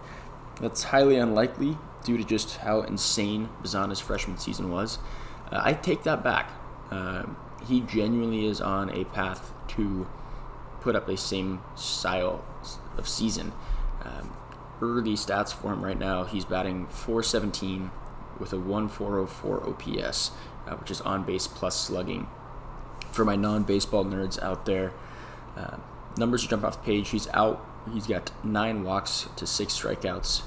that's 0.60 0.82
highly 0.82 1.14
unlikely 1.14 1.78
due 2.04 2.16
to 2.18 2.24
just 2.24 2.56
how 2.56 2.80
insane 2.80 3.48
Bazzana's 3.62 4.00
freshman 4.00 4.38
season 4.38 4.68
was. 4.68 4.98
Uh, 5.52 5.60
I 5.62 5.74
take 5.74 6.02
that 6.02 6.24
back. 6.24 6.50
Uh, 6.90 7.22
he 7.64 7.82
genuinely 7.82 8.46
is 8.46 8.60
on 8.60 8.90
a 8.90 9.04
path 9.04 9.52
to 9.68 10.08
put 10.80 10.96
up 10.96 11.08
a 11.08 11.16
same 11.16 11.62
style 11.76 12.44
of 12.96 13.08
season. 13.08 13.52
Um, 14.02 14.36
early 14.82 15.14
stats 15.14 15.52
for 15.54 15.72
him 15.72 15.84
right 15.84 15.98
now, 15.98 16.24
he's 16.24 16.46
batting 16.46 16.88
417 16.88 17.92
with 18.40 18.52
a 18.52 18.58
1404 18.58 19.68
OPS, 19.68 20.32
uh, 20.66 20.74
which 20.74 20.90
is 20.90 21.00
on 21.02 21.22
base 21.22 21.46
plus 21.46 21.80
slugging. 21.80 22.26
For 23.12 23.24
my 23.24 23.36
non 23.36 23.62
baseball 23.62 24.04
nerds 24.04 24.42
out 24.42 24.66
there, 24.66 24.92
uh, 25.58 25.76
numbers 26.16 26.46
jump 26.46 26.64
off 26.64 26.80
the 26.80 26.86
page. 26.86 27.10
He's 27.10 27.28
out. 27.28 27.64
He's 27.92 28.06
got 28.06 28.30
nine 28.44 28.84
walks 28.84 29.28
to 29.36 29.46
six 29.46 29.72
strikeouts, 29.78 30.42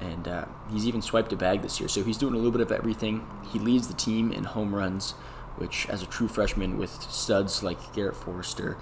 and 0.00 0.26
uh, 0.26 0.44
he's 0.70 0.86
even 0.86 1.02
swiped 1.02 1.32
a 1.32 1.36
bag 1.36 1.62
this 1.62 1.78
year. 1.80 1.88
So 1.88 2.02
he's 2.02 2.18
doing 2.18 2.34
a 2.34 2.36
little 2.36 2.52
bit 2.52 2.60
of 2.60 2.72
everything. 2.72 3.26
He 3.52 3.58
leads 3.58 3.88
the 3.88 3.94
team 3.94 4.32
in 4.32 4.44
home 4.44 4.74
runs, 4.74 5.12
which, 5.56 5.86
as 5.88 6.02
a 6.02 6.06
true 6.06 6.28
freshman 6.28 6.78
with 6.78 6.90
studs 6.90 7.62
like 7.62 7.92
Garrett 7.92 8.16
Forrester 8.16 8.78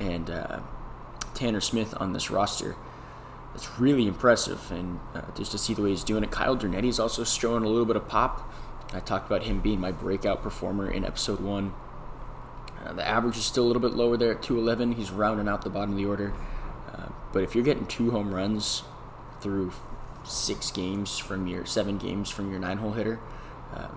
and 0.00 0.30
uh, 0.30 0.60
Tanner 1.34 1.60
Smith 1.60 1.94
on 2.00 2.12
this 2.12 2.30
roster, 2.30 2.76
it's 3.54 3.78
really 3.78 4.06
impressive. 4.06 4.70
And 4.70 4.98
uh, 5.14 5.22
just 5.36 5.52
to 5.52 5.58
see 5.58 5.74
the 5.74 5.82
way 5.82 5.90
he's 5.90 6.04
doing 6.04 6.24
it, 6.24 6.30
Kyle 6.30 6.56
Dernedde 6.56 6.88
is 6.88 7.00
also 7.00 7.24
showing 7.24 7.64
a 7.64 7.68
little 7.68 7.86
bit 7.86 7.96
of 7.96 8.08
pop. 8.08 8.50
I 8.94 9.00
talked 9.00 9.26
about 9.26 9.42
him 9.42 9.60
being 9.60 9.80
my 9.80 9.92
breakout 9.92 10.42
performer 10.42 10.90
in 10.90 11.04
episode 11.04 11.40
one. 11.40 11.74
Uh, 12.86 12.92
the 12.92 13.06
average 13.06 13.36
is 13.36 13.44
still 13.44 13.64
a 13.64 13.68
little 13.68 13.82
bit 13.82 13.94
lower 13.94 14.16
there 14.16 14.32
at 14.32 14.42
211. 14.42 14.92
He's 14.92 15.10
rounding 15.10 15.48
out 15.48 15.62
the 15.62 15.70
bottom 15.70 15.90
of 15.90 15.96
the 15.96 16.06
order. 16.06 16.32
Uh, 16.92 17.08
but 17.32 17.42
if 17.42 17.54
you're 17.54 17.64
getting 17.64 17.86
two 17.86 18.10
home 18.10 18.32
runs 18.32 18.82
through 19.40 19.72
six 20.24 20.70
games 20.70 21.18
from 21.18 21.46
your 21.46 21.64
seven 21.66 21.98
games 21.98 22.30
from 22.30 22.50
your 22.50 22.60
nine 22.60 22.78
hole 22.78 22.92
hitter, 22.92 23.18
uh, 23.74 23.88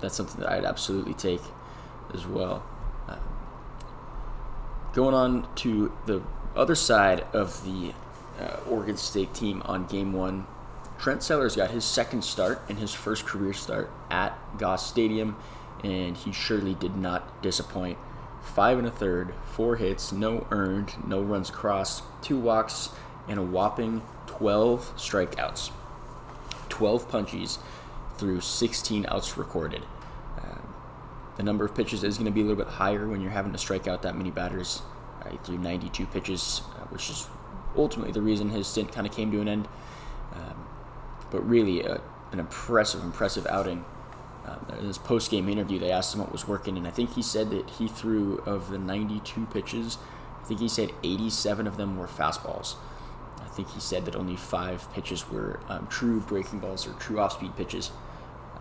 that's 0.00 0.16
something 0.16 0.40
that 0.40 0.50
I'd 0.50 0.64
absolutely 0.64 1.14
take 1.14 1.40
as 2.14 2.26
well. 2.26 2.64
Uh, 3.08 3.16
going 4.92 5.14
on 5.14 5.54
to 5.56 5.92
the 6.06 6.22
other 6.56 6.74
side 6.74 7.26
of 7.32 7.64
the 7.64 7.92
uh, 8.40 8.60
Oregon 8.68 8.96
State 8.96 9.34
team 9.34 9.62
on 9.64 9.86
game 9.86 10.12
one, 10.12 10.46
Trent 10.98 11.22
Sellers 11.22 11.54
got 11.54 11.70
his 11.70 11.84
second 11.84 12.24
start 12.24 12.60
and 12.68 12.78
his 12.78 12.92
first 12.94 13.24
career 13.24 13.52
start 13.52 13.90
at 14.10 14.36
Goss 14.58 14.88
Stadium, 14.88 15.36
and 15.84 16.16
he 16.16 16.32
surely 16.32 16.74
did 16.74 16.96
not 16.96 17.42
disappoint. 17.42 17.98
Five 18.54 18.78
and 18.78 18.86
a 18.86 18.90
third, 18.90 19.34
four 19.52 19.76
hits, 19.76 20.10
no 20.10 20.46
earned, 20.50 20.94
no 21.06 21.22
runs 21.22 21.50
crossed, 21.50 22.02
two 22.22 22.38
walks, 22.38 22.90
and 23.28 23.38
a 23.38 23.42
whopping 23.42 24.02
12 24.26 24.96
strikeouts. 24.96 25.70
12 26.68 27.10
punchies 27.10 27.58
through 28.16 28.40
16 28.40 29.06
outs 29.08 29.36
recorded. 29.36 29.82
Um, 30.42 30.74
the 31.36 31.42
number 31.42 31.64
of 31.64 31.74
pitches 31.74 32.02
is 32.02 32.16
going 32.16 32.26
to 32.26 32.32
be 32.32 32.40
a 32.40 32.44
little 32.44 32.62
bit 32.62 32.72
higher 32.72 33.08
when 33.08 33.20
you're 33.20 33.30
having 33.30 33.52
to 33.52 33.58
strike 33.58 33.86
out 33.86 34.02
that 34.02 34.16
many 34.16 34.30
batters 34.30 34.82
uh, 35.22 35.36
through 35.44 35.58
92 35.58 36.06
pitches, 36.06 36.62
uh, 36.76 36.84
which 36.86 37.10
is 37.10 37.28
ultimately 37.76 38.12
the 38.12 38.22
reason 38.22 38.50
his 38.50 38.66
stint 38.66 38.92
kind 38.92 39.06
of 39.06 39.12
came 39.14 39.30
to 39.30 39.40
an 39.40 39.48
end. 39.48 39.68
Um, 40.32 40.66
but 41.30 41.46
really, 41.48 41.86
uh, 41.86 41.98
an 42.32 42.40
impressive, 42.40 43.02
impressive 43.02 43.46
outing. 43.46 43.84
Um, 44.48 44.78
in 44.78 44.86
his 44.86 44.98
post 44.98 45.30
game 45.30 45.48
interview, 45.48 45.78
they 45.78 45.90
asked 45.90 46.14
him 46.14 46.20
what 46.20 46.32
was 46.32 46.48
working, 46.48 46.76
and 46.76 46.86
I 46.86 46.90
think 46.90 47.14
he 47.14 47.22
said 47.22 47.50
that 47.50 47.68
he 47.70 47.88
threw 47.88 48.38
of 48.46 48.70
the 48.70 48.78
92 48.78 49.46
pitches, 49.46 49.98
I 50.40 50.44
think 50.44 50.60
he 50.60 50.68
said 50.68 50.92
87 51.02 51.66
of 51.66 51.76
them 51.76 51.98
were 51.98 52.06
fastballs. 52.06 52.76
I 53.40 53.48
think 53.48 53.70
he 53.70 53.80
said 53.80 54.04
that 54.06 54.16
only 54.16 54.36
five 54.36 54.90
pitches 54.94 55.28
were 55.30 55.60
um, 55.68 55.86
true 55.88 56.20
breaking 56.20 56.60
balls 56.60 56.86
or 56.86 56.92
true 56.94 57.20
off 57.20 57.34
speed 57.34 57.56
pitches, 57.56 57.88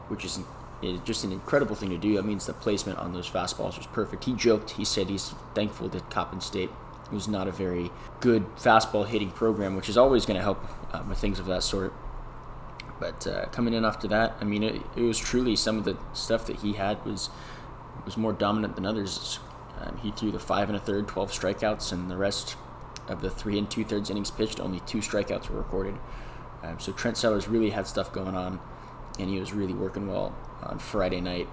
which 0.08 0.26
is, 0.26 0.40
is 0.82 1.00
just 1.02 1.24
an 1.24 1.32
incredible 1.32 1.76
thing 1.76 1.92
to 1.92 1.98
do. 1.98 2.16
That 2.16 2.26
means 2.26 2.46
the 2.46 2.54
placement 2.54 3.00
on 3.00 3.14
those 3.14 3.30
fastballs 3.30 3.78
was 3.78 3.88
perfect. 3.88 4.26
He 4.26 4.34
joked, 4.34 4.72
he 4.72 4.84
said 4.84 5.08
he's 5.08 5.34
thankful 5.54 5.88
that 5.90 6.10
Coppin 6.10 6.42
State 6.42 6.72
was 7.12 7.28
not 7.28 7.48
a 7.48 7.52
very 7.52 7.90
good 8.20 8.46
fastball 8.58 9.08
hitting 9.08 9.32
program, 9.32 9.76
which 9.76 9.88
is 9.88 9.98
always 9.98 10.26
going 10.26 10.38
to 10.38 10.44
help 10.44 10.62
um, 10.94 11.08
with 11.08 11.20
things 11.20 11.40
of 11.40 11.46
that 11.46 11.64
sort. 11.64 11.94
But 13.00 13.28
uh, 13.28 13.46
coming 13.48 13.74
in 13.74 13.86
after 13.86 14.08
that, 14.08 14.36
I 14.42 14.44
mean, 14.44 14.64
it, 14.64 14.82
it, 14.96 15.02
was 15.02 15.20
truly 15.20 15.56
some 15.56 15.78
of 15.78 15.84
the 15.86 15.98
stuff 16.14 16.46
that 16.48 16.58
he 16.58 16.74
had 16.74 17.04
was 17.06 17.30
was 18.06 18.18
more 18.18 18.34
dominant 18.34 18.76
than 18.76 18.86
others. 18.86 19.40
Um, 19.80 19.98
he 19.98 20.12
threw 20.12 20.32
the 20.32 20.40
five 20.40 20.70
and 20.70 20.78
a 20.78 20.80
third, 20.80 21.08
12 21.08 21.32
strikeouts, 21.32 21.92
and 21.92 22.10
the 22.10 22.18
rest 22.18 22.56
of 23.08 23.22
the 23.22 23.30
three 23.30 23.58
and 23.58 23.70
two 23.70 23.84
thirds 23.84 24.10
innings 24.10 24.32
pitched, 24.32 24.60
only 24.60 24.80
two 24.82 25.00
strikeouts 25.00 25.50
were 25.50 25.58
recorded. 25.58 25.96
Um, 26.64 26.80
so 26.80 26.92
Trent 26.92 27.18
Sellers 27.18 27.48
really 27.48 27.70
had 27.70 27.86
stuff 27.86 28.12
going 28.12 28.36
on, 28.36 28.60
and 29.20 29.30
he 29.30 29.40
was 29.40 29.54
really 29.54 29.74
working 29.74 30.08
well 30.08 30.36
on 30.64 30.80
Friday 30.80 31.22
night 31.22 31.48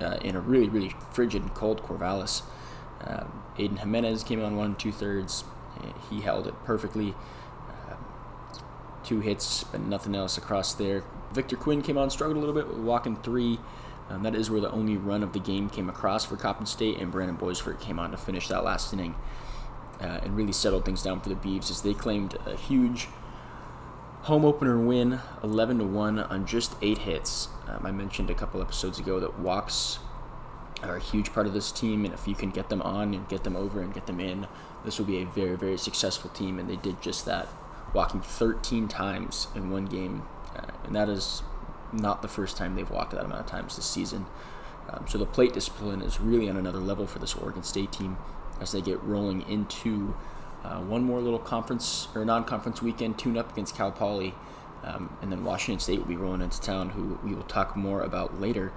uh, 0.00 0.18
in 0.22 0.36
a 0.36 0.40
really, 0.40 0.68
really 0.68 0.94
frigid 1.12 1.42
and 1.42 1.54
cold 1.54 1.82
Corvallis. 1.82 2.42
Um, 3.04 3.42
Aiden 3.56 3.78
Jimenez 3.78 4.22
came 4.22 4.42
on 4.42 4.56
one 4.56 4.66
and 4.66 4.78
two 4.78 4.92
thirds. 4.92 5.44
He 6.10 6.20
held 6.20 6.46
it 6.46 6.54
perfectly. 6.64 7.14
Two 9.08 9.20
hits, 9.20 9.64
but 9.64 9.80
nothing 9.80 10.14
else 10.14 10.36
across 10.36 10.74
there. 10.74 11.02
Victor 11.32 11.56
Quinn 11.56 11.80
came 11.80 11.96
on, 11.96 12.10
struggled 12.10 12.36
a 12.36 12.40
little 12.40 12.54
bit, 12.54 12.68
with 12.68 12.76
walking 12.76 13.16
three. 13.16 13.58
Um, 14.10 14.22
that 14.22 14.34
is 14.34 14.50
where 14.50 14.60
the 14.60 14.70
only 14.70 14.98
run 14.98 15.22
of 15.22 15.32
the 15.32 15.38
game 15.38 15.70
came 15.70 15.88
across 15.88 16.26
for 16.26 16.36
Coppin 16.36 16.66
State, 16.66 16.98
and 16.98 17.10
Brandon 17.10 17.38
Boisvert 17.38 17.80
came 17.80 17.98
on 17.98 18.10
to 18.10 18.18
finish 18.18 18.48
that 18.48 18.64
last 18.64 18.92
inning 18.92 19.14
uh, 19.98 20.20
and 20.22 20.36
really 20.36 20.52
settled 20.52 20.84
things 20.84 21.02
down 21.02 21.20
for 21.20 21.30
the 21.30 21.36
Beavs 21.36 21.70
as 21.70 21.80
they 21.80 21.94
claimed 21.94 22.36
a 22.44 22.54
huge 22.54 23.08
home 24.22 24.44
opener 24.44 24.78
win, 24.78 25.20
11 25.42 25.78
to 25.78 25.84
one 25.84 26.18
on 26.18 26.44
just 26.44 26.74
eight 26.82 26.98
hits. 26.98 27.48
Um, 27.66 27.86
I 27.86 27.92
mentioned 27.92 28.28
a 28.28 28.34
couple 28.34 28.60
episodes 28.60 28.98
ago 28.98 29.20
that 29.20 29.38
walks 29.38 30.00
are 30.82 30.96
a 30.96 31.00
huge 31.00 31.32
part 31.32 31.46
of 31.46 31.54
this 31.54 31.72
team, 31.72 32.04
and 32.04 32.12
if 32.12 32.28
you 32.28 32.34
can 32.34 32.50
get 32.50 32.68
them 32.68 32.82
on 32.82 33.14
and 33.14 33.26
get 33.28 33.44
them 33.44 33.56
over 33.56 33.80
and 33.80 33.94
get 33.94 34.06
them 34.06 34.20
in, 34.20 34.46
this 34.84 34.98
will 34.98 35.06
be 35.06 35.22
a 35.22 35.24
very, 35.24 35.56
very 35.56 35.78
successful 35.78 36.30
team. 36.30 36.58
And 36.58 36.68
they 36.68 36.76
did 36.76 37.00
just 37.00 37.24
that, 37.24 37.48
walking 37.94 38.20
13 38.20 38.88
times 38.88 39.48
in 39.54 39.70
one 39.70 39.86
game, 39.86 40.22
uh, 40.56 40.72
and 40.84 40.94
that 40.94 41.08
is 41.08 41.42
not 41.92 42.22
the 42.22 42.28
first 42.28 42.56
time 42.56 42.74
they've 42.74 42.90
walked 42.90 43.12
that 43.12 43.24
amount 43.24 43.40
of 43.40 43.46
times 43.46 43.76
this 43.76 43.86
season. 43.86 44.26
Um, 44.90 45.06
so 45.08 45.18
the 45.18 45.26
plate 45.26 45.52
discipline 45.52 46.02
is 46.02 46.20
really 46.20 46.48
on 46.48 46.56
another 46.56 46.78
level 46.78 47.06
for 47.06 47.18
this 47.18 47.34
Oregon 47.34 47.62
State 47.62 47.92
team 47.92 48.16
as 48.60 48.72
they 48.72 48.80
get 48.80 49.02
rolling 49.02 49.42
into 49.48 50.14
uh, 50.64 50.80
one 50.80 51.02
more 51.02 51.20
little 51.20 51.38
conference 51.38 52.08
or 52.14 52.24
non-conference 52.24 52.82
weekend 52.82 53.18
tune-up 53.18 53.52
against 53.52 53.76
Cal 53.76 53.92
Poly, 53.92 54.34
um, 54.82 55.16
and 55.22 55.30
then 55.30 55.44
Washington 55.44 55.80
State 55.80 55.98
will 55.98 56.06
be 56.06 56.16
rolling 56.16 56.40
into 56.40 56.60
town, 56.60 56.90
who 56.90 57.18
we 57.22 57.34
will 57.34 57.42
talk 57.44 57.76
more 57.76 58.02
about 58.02 58.40
later. 58.40 58.72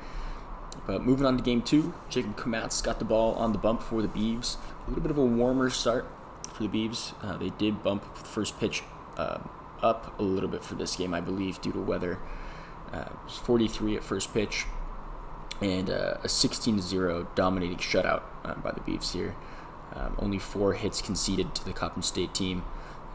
But 0.86 1.04
moving 1.04 1.26
on 1.26 1.38
to 1.38 1.44
game 1.44 1.62
two, 1.62 1.94
Jacob 2.10 2.38
Kmatz 2.38 2.84
got 2.84 3.00
the 3.00 3.06
ball 3.06 3.34
on 3.36 3.52
the 3.52 3.58
bump 3.58 3.82
for 3.82 4.02
the 4.02 4.08
Beavs. 4.08 4.58
A 4.86 4.90
little 4.90 5.02
bit 5.02 5.12
of 5.12 5.18
a 5.18 5.26
warmer 5.26 5.70
start 5.70 6.08
for 6.54 6.64
the 6.64 6.70
Beavs. 6.70 7.14
Uh, 7.22 7.38
they 7.38 7.50
did 7.50 7.84
bump 7.84 8.04
the 8.16 8.26
first 8.26 8.60
pitch 8.60 8.84
uh, 9.18 9.40
up 9.82 10.20
a 10.20 10.24
little 10.24 10.50
bit 10.50 10.64
for 10.64 10.76
this 10.76 10.96
game, 10.96 11.14
I 11.14 11.22
believe, 11.22 11.62
due 11.62 11.72
to 11.72 11.80
weather. 11.80 12.20
Uh, 12.92 13.06
43 13.28 13.98
at 13.98 14.04
first 14.04 14.34
pitch, 14.34 14.66
and 15.62 15.90
uh, 15.90 16.18
a 16.24 16.30
16 16.30 16.82
0 16.82 17.28
dominating 17.36 17.78
shutout 17.78 18.24
uh, 18.44 18.56
by 18.56 18.72
the 18.72 18.82
Beavs 18.82 19.14
here. 19.14 19.36
Um, 19.94 20.16
only 20.20 20.40
four 20.40 20.74
hits 20.74 21.02
conceded 21.02 21.56
to 21.56 21.66
the 21.66 21.74
Coppin 21.74 22.02
State 22.02 22.34
team. 22.34 22.64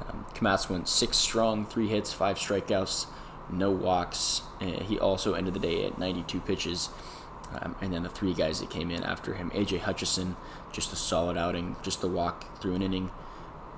Um, 0.08 0.26
Kmatz 0.34 0.68
went 0.70 0.88
six 0.88 1.16
strong, 1.16 1.66
three 1.66 1.88
hits, 1.88 2.12
five 2.12 2.36
strikeouts, 2.38 3.06
no 3.50 3.70
walks. 3.70 4.42
He 4.60 4.98
also 4.98 5.34
ended 5.34 5.54
the 5.54 5.60
day 5.60 5.86
at 5.86 5.98
92 5.98 6.40
pitches. 6.40 6.90
Um, 7.54 7.76
and 7.80 7.92
then 7.92 8.02
the 8.02 8.08
three 8.08 8.34
guys 8.34 8.60
that 8.60 8.70
came 8.70 8.90
in 8.90 9.02
after 9.02 9.34
him 9.34 9.50
AJ 9.50 9.80
Hutcheson, 9.80 10.36
just 10.72 10.92
a 10.92 10.96
solid 10.96 11.36
outing, 11.36 11.76
just 11.82 12.02
a 12.02 12.08
walk 12.08 12.60
through 12.60 12.74
an 12.74 12.82
inning. 12.82 13.10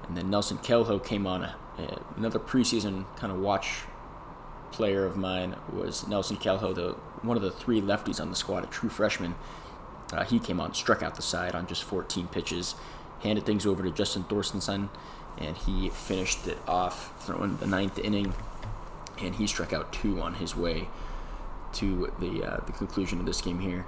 And 0.06 0.16
then 0.16 0.30
Nelson 0.30 0.58
Keljo 0.58 1.04
came 1.04 1.26
on. 1.26 1.50
Another 2.16 2.38
preseason 2.38 3.04
kind 3.16 3.32
of 3.32 3.38
watch 3.38 3.82
player 4.72 5.04
of 5.04 5.16
mine 5.16 5.56
was 5.72 6.06
Nelson 6.06 6.36
Keljo, 6.36 6.74
the 6.74 6.92
one 7.22 7.36
of 7.36 7.42
the 7.42 7.50
three 7.50 7.80
lefties 7.80 8.20
on 8.20 8.30
the 8.30 8.36
squad, 8.36 8.64
a 8.64 8.66
true 8.66 8.88
freshman. 8.88 9.34
Uh, 10.12 10.24
he 10.24 10.38
came 10.38 10.60
on, 10.60 10.74
struck 10.74 11.02
out 11.02 11.14
the 11.16 11.22
side 11.22 11.54
on 11.54 11.66
just 11.66 11.84
14 11.84 12.28
pitches, 12.28 12.74
handed 13.20 13.44
things 13.44 13.66
over 13.66 13.82
to 13.82 13.90
Justin 13.90 14.24
Thorsteinson, 14.24 14.88
and 15.36 15.56
he 15.56 15.90
finished 15.90 16.46
it 16.46 16.58
off 16.66 17.12
throwing 17.24 17.56
the 17.58 17.66
ninth 17.66 17.98
inning, 17.98 18.34
and 19.20 19.34
he 19.34 19.46
struck 19.46 19.72
out 19.72 19.92
two 19.92 20.20
on 20.20 20.34
his 20.34 20.56
way 20.56 20.88
to 21.74 22.12
the 22.18 22.44
uh, 22.44 22.60
the 22.64 22.72
conclusion 22.72 23.20
of 23.20 23.26
this 23.26 23.40
game 23.40 23.60
here. 23.60 23.84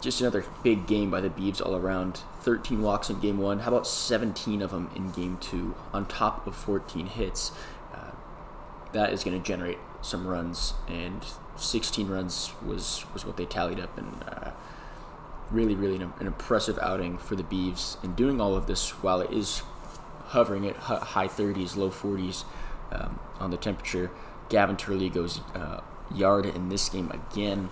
Just 0.00 0.20
another 0.20 0.44
big 0.62 0.86
game 0.86 1.10
by 1.10 1.20
the 1.20 1.28
Beavs 1.28 1.64
all 1.64 1.76
around. 1.76 2.22
13 2.40 2.80
walks 2.80 3.10
in 3.10 3.20
game 3.20 3.38
one. 3.38 3.60
How 3.60 3.68
about 3.68 3.86
17 3.86 4.62
of 4.62 4.70
them 4.70 4.90
in 4.96 5.10
game 5.10 5.36
two, 5.40 5.74
on 5.92 6.06
top 6.06 6.46
of 6.46 6.56
14 6.56 7.06
hits? 7.06 7.52
Uh, 7.92 8.12
that 8.92 9.12
is 9.12 9.22
going 9.22 9.38
to 9.38 9.46
generate 9.46 9.78
some 10.00 10.26
runs, 10.26 10.72
and 10.88 11.24
16 11.56 12.08
runs 12.08 12.52
was 12.64 13.04
was 13.12 13.26
what 13.26 13.36
they 13.36 13.44
tallied 13.44 13.78
up, 13.78 13.98
and 13.98 14.24
uh, 14.26 14.50
really, 15.50 15.74
really 15.74 15.96
an, 15.96 16.14
an, 16.18 16.26
impressive 16.26 16.78
outing 16.80 17.18
for 17.18 17.36
the 17.36 17.42
Beavs. 17.42 18.02
And 18.02 18.16
doing 18.16 18.40
all 18.40 18.54
of 18.54 18.66
this 18.66 18.90
while 19.02 19.20
it 19.20 19.30
is 19.30 19.62
hovering 20.28 20.66
at 20.66 20.76
high 20.76 21.28
30s, 21.28 21.76
low 21.76 21.90
40s 21.90 22.44
um, 22.92 23.18
on 23.38 23.50
the 23.50 23.56
temperature. 23.56 24.10
Gavin 24.48 24.76
Turley 24.76 25.10
goes 25.10 25.40
uh, 25.54 25.80
yard 26.14 26.46
in 26.46 26.68
this 26.68 26.88
game 26.88 27.10
again. 27.10 27.68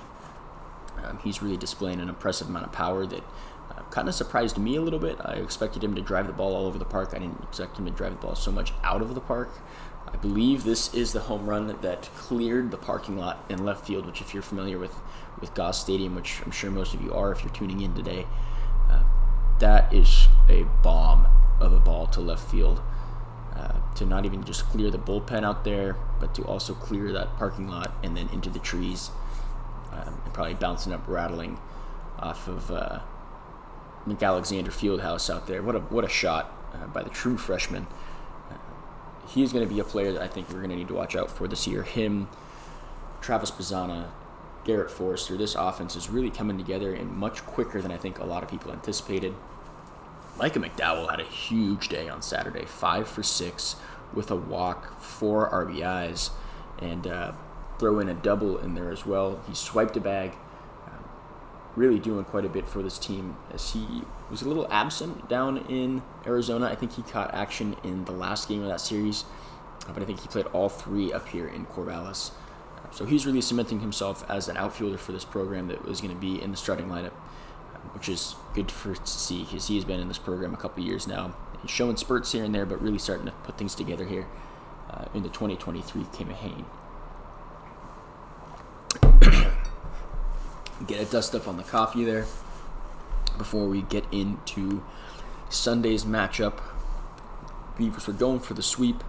Um, 1.05 1.19
he's 1.25 1.43
really 1.43 1.57
displaying 1.57 2.01
an 2.01 2.09
impressive 2.09 2.49
amount 2.49 2.67
of 2.67 2.73
power 2.73 3.07
that 3.07 3.23
uh, 3.71 3.83
kind 3.91 4.09
of 4.09 4.15
surprised 4.15 4.59
me 4.59 4.77
a 4.77 4.81
little 4.81 4.99
bit. 4.99 5.17
I 5.25 5.35
expected 5.35 5.83
him 5.85 5.95
to 5.95 6.01
drive 6.01 6.27
the 6.27 6.33
ball 6.33 6.55
all 6.55 6.67
over 6.67 6.79
the 6.79 6.85
park. 6.85 7.11
I 7.15 7.19
didn't 7.19 7.43
expect 7.43 7.79
him 7.79 7.85
to 7.85 7.91
drive 7.91 8.13
the 8.13 8.27
ball 8.27 8.35
so 8.35 8.51
much 8.51 8.73
out 8.83 9.03
of 9.03 9.15
the 9.15 9.21
park. 9.21 9.51
I 10.07 10.17
believe 10.17 10.65
this 10.65 10.95
is 10.95 11.13
the 11.13 11.21
home 11.21 11.47
run 11.47 11.67
that, 11.83 12.09
cleared 12.17 12.71
the 12.71 12.79
parking 12.79 13.19
lot 13.19 13.45
in 13.51 13.65
left 13.65 13.87
field, 13.87 14.07
which, 14.07 14.23
if 14.23 14.33
you're 14.33 14.43
familiar 14.43 14.79
with, 14.79 14.95
with 15.41 15.53
Goss 15.55 15.81
Stadium, 15.83 16.15
which 16.15 16.41
I'm 16.45 16.51
sure 16.51 16.71
most 16.71 16.95
of 16.95 17.03
you 17.03 17.13
are 17.13 17.31
if 17.31 17.45
you're 17.45 17.53
tuning 17.53 17.83
in 17.83 17.95
today, 17.95 18.27
uh, 18.91 19.03
that 19.59 19.93
is 19.93 20.29
a 20.49 20.65
bomb 20.83 21.27
of 21.61 21.75
a 21.75 21.79
ball 21.79 22.07
to 22.07 22.21
left 22.21 22.51
field. 22.51 22.81
uh, 23.59 23.73
to 23.95 24.07
not 24.07 24.25
even 24.25 24.45
just 24.45 24.67
clear 24.67 24.91
the 24.91 24.99
bullpen 24.99 25.45
out 25.45 25.65
there, 25.65 25.97
but 26.21 26.35
to 26.35 26.43
also 26.45 26.75
clear 26.75 27.13
that 27.13 27.37
parking 27.37 27.69
lot 27.69 27.93
and 28.03 28.17
then 28.17 28.29
into 28.33 28.49
the 28.49 28.59
trees, 28.59 29.11
um, 29.93 30.21
and 30.25 30.35
probably 30.35 30.55
bouncing 30.55 30.93
up, 30.93 31.07
rattling 31.07 31.59
off 32.19 32.49
of 32.49 32.71
uh, 32.71 33.01
McAlexander 34.07 34.69
Fieldhouse 34.69 35.33
out 35.33 35.47
there. 35.47 35.63
What 35.63 35.77
a 35.77 35.81
what 35.81 36.05
a 36.05 36.09
shot 36.09 36.53
uh, 36.75 36.87
by 36.89 37.03
the 37.03 37.11
true 37.11 37.37
freshman. 37.37 37.87
Uh, 38.51 38.55
he 39.29 39.43
is 39.43 39.53
going 39.53 39.67
to 39.67 39.73
be 39.73 39.81
a 39.81 39.85
player 39.85 40.13
that 40.13 40.23
I 40.23 40.29
think 40.29 40.49
we're 40.49 40.59
going 40.59 40.71
to 40.71 40.77
need 40.77 40.89
to 40.89 40.95
watch 40.95 41.17
out 41.17 41.31
for 41.31 41.47
this 41.47 41.67
year. 41.67 41.83
Him, 41.83 42.29
Travis 43.21 43.51
Bazzana, 43.51 44.09
Garrett 44.65 44.91
Forrester. 44.91 45.37
This 45.37 45.55
offense 45.55 45.97
is 45.97 46.09
really 46.09 46.31
coming 46.31 46.59
together 46.59 46.95
and 46.95 47.11
much 47.11 47.45
quicker 47.47 47.81
than 47.81 47.93
I 47.93 47.97
think 47.97 48.19
a 48.19 48.25
lot 48.25 48.43
of 48.43 48.51
people 48.51 48.73
anticipated. 48.73 49.35
Micah 50.39 50.61
McDowell 50.61 51.11
had 51.11 51.21
a 51.21 51.25
huge 51.25 51.89
day 51.89 52.09
on 52.09 52.23
Saturday, 52.23 52.65
five 52.65 53.09
for 53.09 53.25
six 53.25 53.75
with 54.15 54.31
a 54.31 54.37
walk, 54.37 55.01
four 55.01 55.51
RBIs, 55.51 56.31
and 56.79 57.07
uh, 57.07 57.33
throw 57.79 58.01
in 58.01 58.09
a 58.09 58.15
double 58.15 58.59
in 58.59 58.75
there 58.75 58.91
as 58.91 59.07
well. 59.07 59.41
He 59.49 59.55
swiped 59.55 59.97
a 59.97 60.01
bag, 60.01 60.33
um, 60.87 61.05
really 61.77 61.99
doing 61.99 62.25
quite 62.25 62.45
a 62.45 62.49
bit 62.49 62.69
for 62.69 62.83
this 62.83 62.99
team 62.99 63.37
as 63.53 63.73
he 63.73 64.03
was 64.31 64.43
a 64.43 64.49
little 64.49 64.67
absent 64.71 65.29
down 65.29 65.59
in 65.69 66.03
Arizona. 66.27 66.67
I 66.67 66.75
think 66.75 66.95
he 66.95 67.03
caught 67.03 67.35
action 67.35 67.77
in 67.85 68.05
the 68.05 68.13
last 68.13 68.49
game 68.49 68.63
of 68.63 68.69
that 68.69 68.81
series, 68.81 69.25
but 69.87 70.03
I 70.03 70.05
think 70.05 70.21
he 70.21 70.29
played 70.29 70.47
all 70.47 70.69
three 70.69 71.13
up 71.13 71.29
here 71.29 71.49
in 71.49 71.67
Corvallis. 71.67 72.33
So 72.91 73.05
he's 73.05 73.27
really 73.27 73.43
cementing 73.43 73.81
himself 73.81 74.25
as 74.31 74.49
an 74.49 74.57
outfielder 74.57 74.99
for 74.99 75.13
this 75.13 75.25
program 75.25 75.69
that 75.69 75.85
was 75.85 76.01
going 76.01 76.15
to 76.15 76.21
be 76.21 76.41
in 76.41 76.51
the 76.51 76.57
starting 76.57 76.89
lineup 76.89 77.13
which 77.93 78.09
is 78.09 78.35
good 78.55 78.71
for 78.71 78.95
to 78.95 79.07
see 79.07 79.45
because 79.45 79.69
he 79.69 79.77
has 79.77 79.85
been 79.85 80.01
in 80.01 80.09
this 80.09 80.19
program 80.19 80.55
a 80.55 80.57
couple 80.57 80.83
years 80.83 81.07
now. 81.07 81.35
He's 81.63 81.71
showing 81.71 81.97
spurts 81.97 82.33
here 82.33 82.45
and 82.45 82.55
there, 82.55 82.67
but 82.67 82.81
really 82.81 82.99
starting 82.99 83.27
to 83.27 83.33
put 83.33 83.59
things 83.59 83.75
together 83.75 84.07
here 84.07 84.27
uh, 84.91 85.07
in 85.15 85.23
the 85.23 85.29
2023 85.29 86.05
campaign. 86.17 86.65
Get 90.87 91.01
a 91.01 91.11
dust 91.11 91.35
up 91.35 91.49
on 91.49 91.57
the 91.57 91.63
coffee 91.63 92.05
there 92.05 92.27
before 93.37 93.67
we 93.67 93.83
get 93.83 94.05
into 94.13 94.83
Sunday's 95.49 96.05
matchup. 96.05 96.61
Beavers 97.77 98.07
were 98.07 98.13
going 98.13 98.41
for 98.41 98.55
the 98.55 98.63
sweep. 98.63 99.03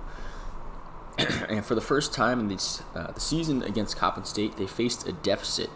and 1.49 1.65
for 1.65 1.75
the 1.75 1.81
first 1.81 2.13
time 2.13 2.39
in 2.39 2.47
this, 2.47 2.83
uh, 2.95 3.11
the 3.11 3.19
season 3.19 3.63
against 3.63 3.97
Coppin 3.97 4.25
State, 4.25 4.57
they 4.57 4.67
faced 4.67 5.07
a 5.07 5.11
deficit 5.11 5.69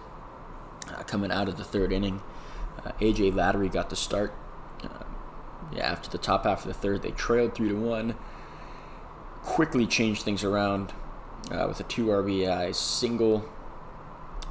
uh, 0.90 1.04
coming 1.04 1.32
out 1.32 1.50
of 1.50 1.58
the 1.58 1.64
third 1.64 1.92
inning. 1.92 2.22
Uh, 2.86 2.92
AJ 3.00 3.34
Lattery 3.34 3.72
got 3.72 3.90
the 3.90 3.96
start. 3.96 4.34
Uh, 4.84 5.04
yeah, 5.74 5.92
after 5.92 6.10
the 6.10 6.18
top 6.18 6.44
half 6.44 6.62
of 6.62 6.68
the 6.68 6.74
third, 6.74 7.02
they 7.02 7.12
trailed 7.12 7.56
three 7.56 7.70
to 7.70 7.76
one. 7.76 8.16
Quickly 9.42 9.86
changed 9.86 10.22
things 10.24 10.44
around 10.44 10.94
uh, 11.52 11.66
with 11.68 11.80
a 11.80 11.84
two 11.84 12.06
RBI 12.08 12.74
single 12.76 13.50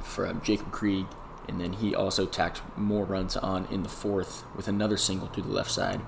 from 0.01 0.41
Jacob 0.41 0.71
Krieg, 0.71 1.05
and 1.47 1.59
then 1.59 1.73
he 1.73 1.93
also 1.93 2.25
tacked 2.25 2.61
more 2.77 3.05
runs 3.05 3.35
on 3.35 3.65
in 3.65 3.83
the 3.83 3.89
fourth 3.89 4.43
with 4.55 4.67
another 4.67 4.97
single 4.97 5.27
to 5.27 5.41
the 5.41 5.51
left 5.51 5.71
side 5.71 6.01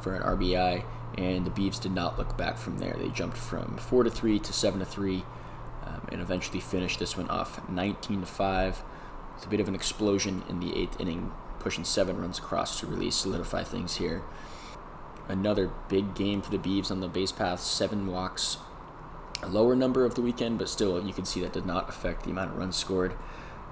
for 0.00 0.14
an 0.14 0.22
RBI. 0.22 0.84
And 1.18 1.44
the 1.44 1.50
Beavs 1.50 1.80
did 1.80 1.92
not 1.92 2.18
look 2.18 2.38
back 2.38 2.56
from 2.56 2.78
there. 2.78 2.94
They 2.98 3.08
jumped 3.08 3.36
from 3.36 3.76
four 3.76 4.02
to 4.02 4.10
three 4.10 4.38
to 4.38 4.52
seven 4.52 4.80
to 4.80 4.86
three, 4.86 5.24
um, 5.84 6.08
and 6.10 6.22
eventually 6.22 6.60
finished 6.60 6.98
this 6.98 7.16
one 7.16 7.28
off 7.28 7.68
19 7.68 8.20
to 8.20 8.26
five 8.26 8.82
with 9.34 9.44
a 9.44 9.48
bit 9.48 9.60
of 9.60 9.68
an 9.68 9.74
explosion 9.74 10.42
in 10.48 10.60
the 10.60 10.74
eighth 10.76 10.98
inning 11.00 11.32
pushing 11.58 11.84
seven 11.84 12.16
runs 12.20 12.38
across 12.38 12.80
to 12.80 12.86
really 12.86 13.10
solidify 13.10 13.62
things 13.62 13.96
here. 13.96 14.22
Another 15.28 15.70
big 15.88 16.14
game 16.14 16.42
for 16.42 16.50
the 16.50 16.58
Beavs 16.58 16.90
on 16.90 17.00
the 17.00 17.08
base 17.08 17.30
path, 17.30 17.60
seven 17.60 18.06
walks. 18.06 18.58
A 19.42 19.48
lower 19.48 19.76
number 19.76 20.04
of 20.04 20.14
the 20.14 20.22
weekend, 20.22 20.58
but 20.58 20.68
still, 20.68 21.04
you 21.04 21.12
can 21.12 21.24
see 21.24 21.40
that 21.40 21.52
did 21.52 21.66
not 21.66 21.88
affect 21.88 22.24
the 22.24 22.30
amount 22.30 22.50
of 22.50 22.58
runs 22.58 22.76
scored. 22.76 23.14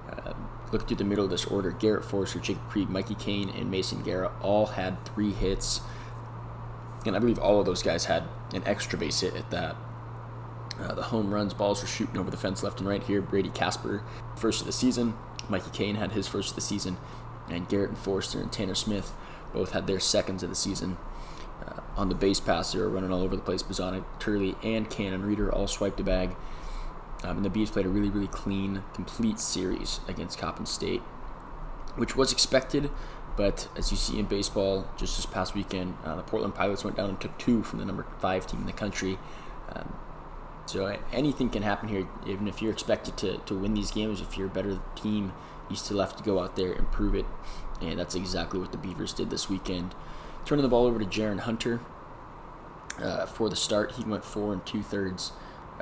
Uh, 0.09 0.33
look 0.71 0.87
through 0.87 0.97
the 0.97 1.03
middle 1.03 1.25
of 1.25 1.31
this 1.31 1.45
order. 1.45 1.71
Garrett 1.71 2.05
Forrester, 2.05 2.39
Jacob 2.39 2.67
Krieg, 2.69 2.89
Mikey 2.89 3.15
Kane, 3.15 3.49
and 3.49 3.69
Mason 3.69 4.01
Guerra 4.03 4.31
all 4.41 4.67
had 4.67 5.03
three 5.05 5.31
hits. 5.31 5.81
And 7.05 7.15
I 7.15 7.19
believe 7.19 7.39
all 7.39 7.59
of 7.59 7.65
those 7.65 7.81
guys 7.83 8.05
had 8.05 8.23
an 8.53 8.63
extra 8.65 8.97
base 8.97 9.21
hit 9.21 9.35
at 9.35 9.49
that. 9.51 9.75
Uh, 10.79 10.93
the 10.93 11.03
home 11.03 11.33
runs, 11.33 11.53
balls 11.53 11.81
were 11.81 11.87
shooting 11.87 12.17
over 12.17 12.31
the 12.31 12.37
fence 12.37 12.63
left 12.63 12.79
and 12.79 12.87
right 12.87 13.03
here. 13.03 13.21
Brady 13.21 13.49
Kasper, 13.49 14.03
first 14.37 14.61
of 14.61 14.67
the 14.67 14.73
season. 14.73 15.13
Mikey 15.49 15.71
Kane 15.73 15.95
had 15.95 16.11
his 16.11 16.27
first 16.27 16.51
of 16.51 16.55
the 16.55 16.61
season 16.61 16.97
and 17.51 17.67
Garrett 17.67 17.89
and 17.89 17.97
Forrester 17.97 18.39
and 18.39 18.51
Tanner 18.51 18.75
Smith 18.75 19.13
both 19.53 19.71
had 19.71 19.87
their 19.87 19.99
seconds 19.99 20.43
of 20.43 20.49
the 20.49 20.55
season. 20.55 20.97
Uh, 21.65 21.81
on 21.95 22.09
the 22.09 22.15
base 22.15 22.39
pass, 22.39 22.71
they 22.71 22.79
were 22.79 22.89
running 22.89 23.11
all 23.11 23.21
over 23.21 23.35
the 23.35 23.41
place. 23.41 23.61
Bazzana, 23.61 24.03
Turley, 24.19 24.55
and 24.63 24.89
Canon 24.89 25.23
Reeder 25.23 25.53
all 25.53 25.67
swiped 25.67 25.99
a 25.99 26.03
bag. 26.03 26.35
Um, 27.23 27.37
and 27.37 27.45
the 27.45 27.49
Bees 27.49 27.69
played 27.69 27.85
a 27.85 27.89
really, 27.89 28.09
really 28.09 28.27
clean, 28.27 28.83
complete 28.93 29.39
series 29.39 29.99
against 30.07 30.39
Coppin 30.39 30.65
State, 30.65 31.01
which 31.95 32.15
was 32.15 32.31
expected. 32.31 32.89
But 33.37 33.67
as 33.77 33.91
you 33.91 33.97
see 33.97 34.19
in 34.19 34.25
baseball, 34.25 34.87
just 34.97 35.15
this 35.15 35.25
past 35.25 35.55
weekend, 35.55 35.95
uh, 36.03 36.15
the 36.15 36.23
Portland 36.23 36.55
Pilots 36.55 36.83
went 36.83 36.97
down 36.97 37.09
and 37.09 37.19
took 37.19 37.37
two 37.37 37.63
from 37.63 37.79
the 37.79 37.85
number 37.85 38.05
five 38.19 38.45
team 38.47 38.61
in 38.61 38.65
the 38.65 38.73
country. 38.73 39.17
Um, 39.69 39.93
so 40.65 40.97
anything 41.11 41.49
can 41.49 41.63
happen 41.63 41.89
here. 41.89 42.07
Even 42.25 42.47
if 42.47 42.61
you're 42.61 42.71
expected 42.71 43.17
to, 43.17 43.37
to 43.37 43.55
win 43.55 43.73
these 43.73 43.91
games, 43.91 44.21
if 44.21 44.37
you're 44.37 44.47
a 44.47 44.49
better 44.49 44.79
team, 44.95 45.33
you 45.69 45.75
still 45.75 45.99
have 45.99 46.15
to 46.17 46.23
go 46.23 46.39
out 46.39 46.55
there 46.55 46.73
and 46.73 46.91
prove 46.91 47.15
it. 47.15 47.25
And 47.81 47.99
that's 47.99 48.15
exactly 48.15 48.59
what 48.59 48.71
the 48.71 48.77
Beavers 48.77 49.13
did 49.13 49.29
this 49.29 49.49
weekend. 49.49 49.95
Turning 50.45 50.63
the 50.63 50.69
ball 50.69 50.85
over 50.85 50.99
to 50.99 51.05
Jaron 51.05 51.39
Hunter 51.39 51.81
uh, 52.99 53.25
for 53.25 53.49
the 53.49 53.55
start. 53.55 53.93
He 53.93 54.03
went 54.03 54.23
four 54.23 54.53
and 54.53 54.65
two 54.65 54.83
thirds. 54.83 55.31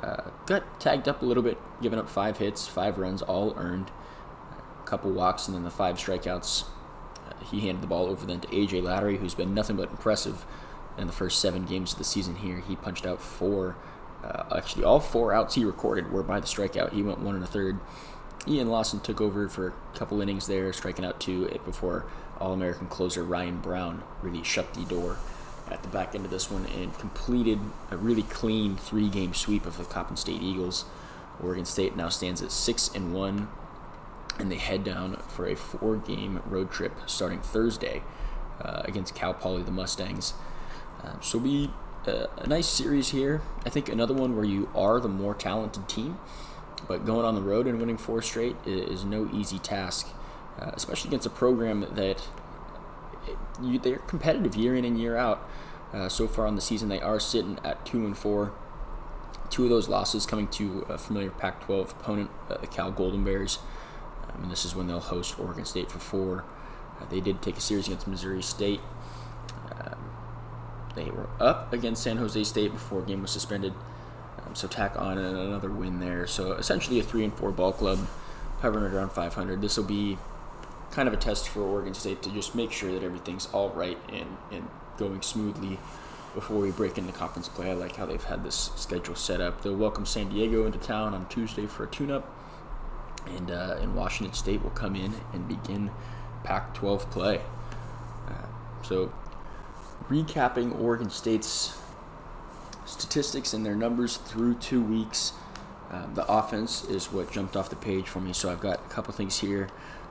Uh, 0.02 0.30
got 0.46 0.80
tagged 0.80 1.08
up 1.08 1.22
a 1.22 1.26
little 1.26 1.44
bit, 1.44 1.58
giving 1.82 2.00
up 2.00 2.10
five 2.10 2.38
hits, 2.38 2.68
five 2.68 2.98
runs, 2.98 3.22
all 3.22 3.54
earned. 3.58 3.92
A 4.82 4.88
couple 4.88 5.12
walks, 5.12 5.48
and 5.48 5.56
then 5.56 5.64
the 5.64 5.70
five 5.70 5.98
strikeouts. 5.98 6.64
Uh, 7.28 7.44
he 7.46 7.62
handed 7.62 7.82
the 7.82 7.88
ball 7.88 8.06
over 8.08 8.26
then 8.26 8.40
to 8.42 8.48
AJ 8.48 8.84
Lattery, 8.84 9.18
who's 9.18 9.34
been 9.34 9.54
nothing 9.54 9.76
but 9.76 9.90
impressive 9.90 10.46
in 10.98 11.08
the 11.08 11.14
first 11.14 11.40
seven 11.40 11.66
games 11.66 11.94
of 11.94 11.98
the 11.98 12.04
season 12.04 12.36
here. 12.36 12.62
He 12.66 12.76
punched 12.76 13.06
out 13.06 13.22
four. 13.22 13.76
Uh, 14.24 14.44
actually, 14.56 14.84
all 14.84 15.00
four 15.00 15.34
outs 15.34 15.56
he 15.56 15.66
recorded 15.66 16.12
were 16.12 16.24
by 16.24 16.40
the 16.40 16.48
strikeout. 16.48 16.94
He 16.94 17.04
went 17.04 17.20
one 17.20 17.36
and 17.36 17.44
a 17.44 17.48
third. 17.48 17.80
Ian 18.48 18.70
Lawson 18.70 19.00
took 19.02 19.20
over 19.20 19.50
for 19.50 19.68
a 19.68 19.98
couple 19.98 20.22
innings 20.22 20.48
there, 20.48 20.72
striking 20.72 21.06
out 21.06 21.20
two 21.20 21.48
before 21.66 22.06
All 22.40 22.54
American 22.54 22.88
closer 22.88 23.24
Ryan 23.24 23.60
Brown 23.60 24.02
really 24.22 24.44
shut 24.44 24.74
the 24.74 24.86
door 24.86 25.18
at 25.72 25.84
the 25.84 25.90
back 25.90 26.16
end 26.16 26.26
of 26.26 26.32
this 26.32 26.50
one 26.50 26.66
and 26.68 26.98
completed 26.98 27.60
a 27.92 27.98
really 27.98 28.24
clean 28.24 28.76
three 28.76 29.10
game 29.10 29.34
sweep 29.34 29.66
of 29.66 29.78
the 29.78 29.86
Coppin 29.86 30.18
State 30.18 30.42
Eagles. 30.42 30.86
Oregon 31.42 31.66
State 31.66 31.96
now 31.96 32.10
stands 32.10 32.42
at 32.42 32.52
6 32.52 32.90
and 32.96 33.14
1, 33.14 33.48
and 34.40 34.52
they 34.52 34.58
head 34.58 34.84
down 34.84 35.16
for 35.28 35.48
a 35.48 35.56
four 35.56 35.98
game 35.98 36.42
road 36.46 36.72
trip 36.72 36.94
starting 37.06 37.40
Thursday 37.40 38.02
uh, 38.62 38.82
against 38.86 39.16
Cal 39.16 39.34
Poly, 39.34 39.64
the 39.64 39.72
Mustangs. 39.72 40.34
Um, 41.04 41.20
so, 41.22 41.40
be 41.40 41.72
a 42.06 42.48
nice 42.48 42.68
series 42.68 43.10
here. 43.10 43.42
I 43.66 43.70
think 43.70 43.90
another 43.90 44.14
one 44.14 44.36
where 44.36 44.46
you 44.46 44.70
are 44.76 45.00
the 45.00 45.10
more 45.10 45.34
talented 45.34 45.88
team. 45.88 46.18
But 46.88 47.06
going 47.06 47.26
on 47.26 47.36
the 47.36 47.42
road 47.42 47.68
and 47.68 47.80
winning 47.80 47.98
four 47.98 48.22
straight 48.22 48.56
is 48.66 49.04
no 49.04 49.30
easy 49.34 49.60
task, 49.60 50.08
uh, 50.60 50.72
especially 50.74 51.10
against 51.10 51.28
a 51.28 51.30
program 51.30 51.86
that 51.92 52.28
you, 53.62 53.80
they're 53.80 53.98
competitive 54.00 54.56
year 54.56 54.76
in 54.76 54.86
and 54.86 55.00
year 55.00 55.18
out. 55.18 55.48
Uh, 55.94 56.08
so 56.08 56.28
far 56.28 56.46
on 56.46 56.56
the 56.56 56.62
season, 56.62 56.90
they 56.90 57.02
are 57.02 57.20
sitting 57.20 57.58
at 57.64 57.86
two 57.86 58.06
and 58.06 58.18
four. 58.18 58.54
Two 59.50 59.64
of 59.64 59.70
those 59.70 59.90
losses 59.90 60.26
coming 60.26 60.48
to 60.50 60.86
a 60.88 60.98
familiar 60.98 61.32
Pac-12 61.32 61.92
opponent, 61.92 62.30
uh, 62.50 62.58
the 62.58 62.68
Cal 62.68 62.92
Golden 62.92 63.24
Bears. 63.24 63.58
Um, 64.30 64.44
and 64.44 64.52
this 64.52 64.64
is 64.64 64.76
when 64.76 64.88
they'll 64.88 65.00
host 65.00 65.40
Oregon 65.40 65.66
State 65.66 65.92
for 65.92 65.98
four. 65.98 66.46
Uh, 67.00 67.06
they 67.10 67.20
did 67.20 67.42
take 67.42 67.58
a 67.58 67.62
series 67.62 67.88
against 67.88 68.08
Missouri 68.08 68.44
State. 68.44 68.82
Um, 69.72 70.12
they 70.96 71.06
were 71.06 71.30
up 71.40 71.74
against 71.74 72.04
San 72.04 72.18
Jose 72.18 72.44
State 72.44 72.72
before 72.72 73.02
game 73.02 73.24
was 73.24 73.32
suspended. 73.32 73.74
Um, 74.46 74.54
so 74.54 74.68
tack 74.68 75.00
on 75.00 75.18
another 75.18 75.72
win 75.72 76.00
there. 76.00 76.28
So 76.28 76.54
essentially 76.54 77.00
a 77.00 77.04
three 77.04 77.24
and 77.24 77.34
four 77.34 77.52
ball 77.52 77.74
club, 77.74 78.08
hovering 78.60 78.94
around 78.94 79.12
500. 79.12 79.62
This 79.62 79.78
will 79.78 79.86
be 79.86 80.20
kind 80.92 81.08
of 81.08 81.14
a 81.14 81.18
test 81.18 81.50
for 81.50 81.62
Oregon 81.62 81.94
State 81.94 82.22
to 82.24 82.32
just 82.32 82.56
make 82.56 82.72
sure 82.72 82.92
that 82.92 83.04
everything's 83.04 83.48
all 83.48 83.70
right 83.70 83.98
and, 84.12 84.38
and 84.52 84.68
going 84.98 85.22
smoothly 85.22 85.80
before 86.34 86.58
we 86.58 86.72
break 86.72 86.98
into 86.98 87.12
conference 87.12 87.48
play. 87.50 87.72
I 87.72 87.74
like 87.74 87.96
how 87.96 88.06
they've 88.06 88.24
had 88.24 88.44
this 88.44 88.72
schedule 88.76 89.16
set 89.16 89.42
up. 89.42 89.62
They'll 89.62 89.76
welcome 89.76 90.06
San 90.06 90.30
Diego 90.30 90.66
into 90.66 90.80
town 90.80 91.14
on 91.14 91.28
Tuesday 91.28 91.66
for 91.66 91.84
a 91.84 91.88
tune-up, 91.88 92.32
and 93.28 93.52
uh, 93.52 93.78
and 93.80 93.96
Washington 93.96 94.34
State 94.34 94.64
will 94.64 94.70
come 94.72 94.96
in 94.96 95.14
and 95.34 95.48
begin 95.48 95.92
Pac-12 96.44 97.10
play. 97.12 97.42
Uh, 98.28 98.46
so, 98.84 99.12
recapping 100.08 100.80
Oregon 100.80 101.10
State's 101.10 101.78
statistics 102.86 103.54
and 103.54 103.66
their 103.66 103.76
numbers 103.76 104.18
through 104.18 104.56
two 104.56 104.82
weeks. 104.82 105.34
Um, 105.92 106.14
the 106.14 106.32
offense 106.32 106.84
is 106.86 107.12
what 107.12 107.32
jumped 107.32 107.56
off 107.56 107.70
the 107.70 107.76
page 107.76 108.08
for 108.08 108.20
me, 108.20 108.32
so 108.32 108.52
I've 108.52 108.60
got 108.60 108.76
a 108.76 108.90
couple 108.90 109.12
things 109.14 109.40
here 109.40 109.70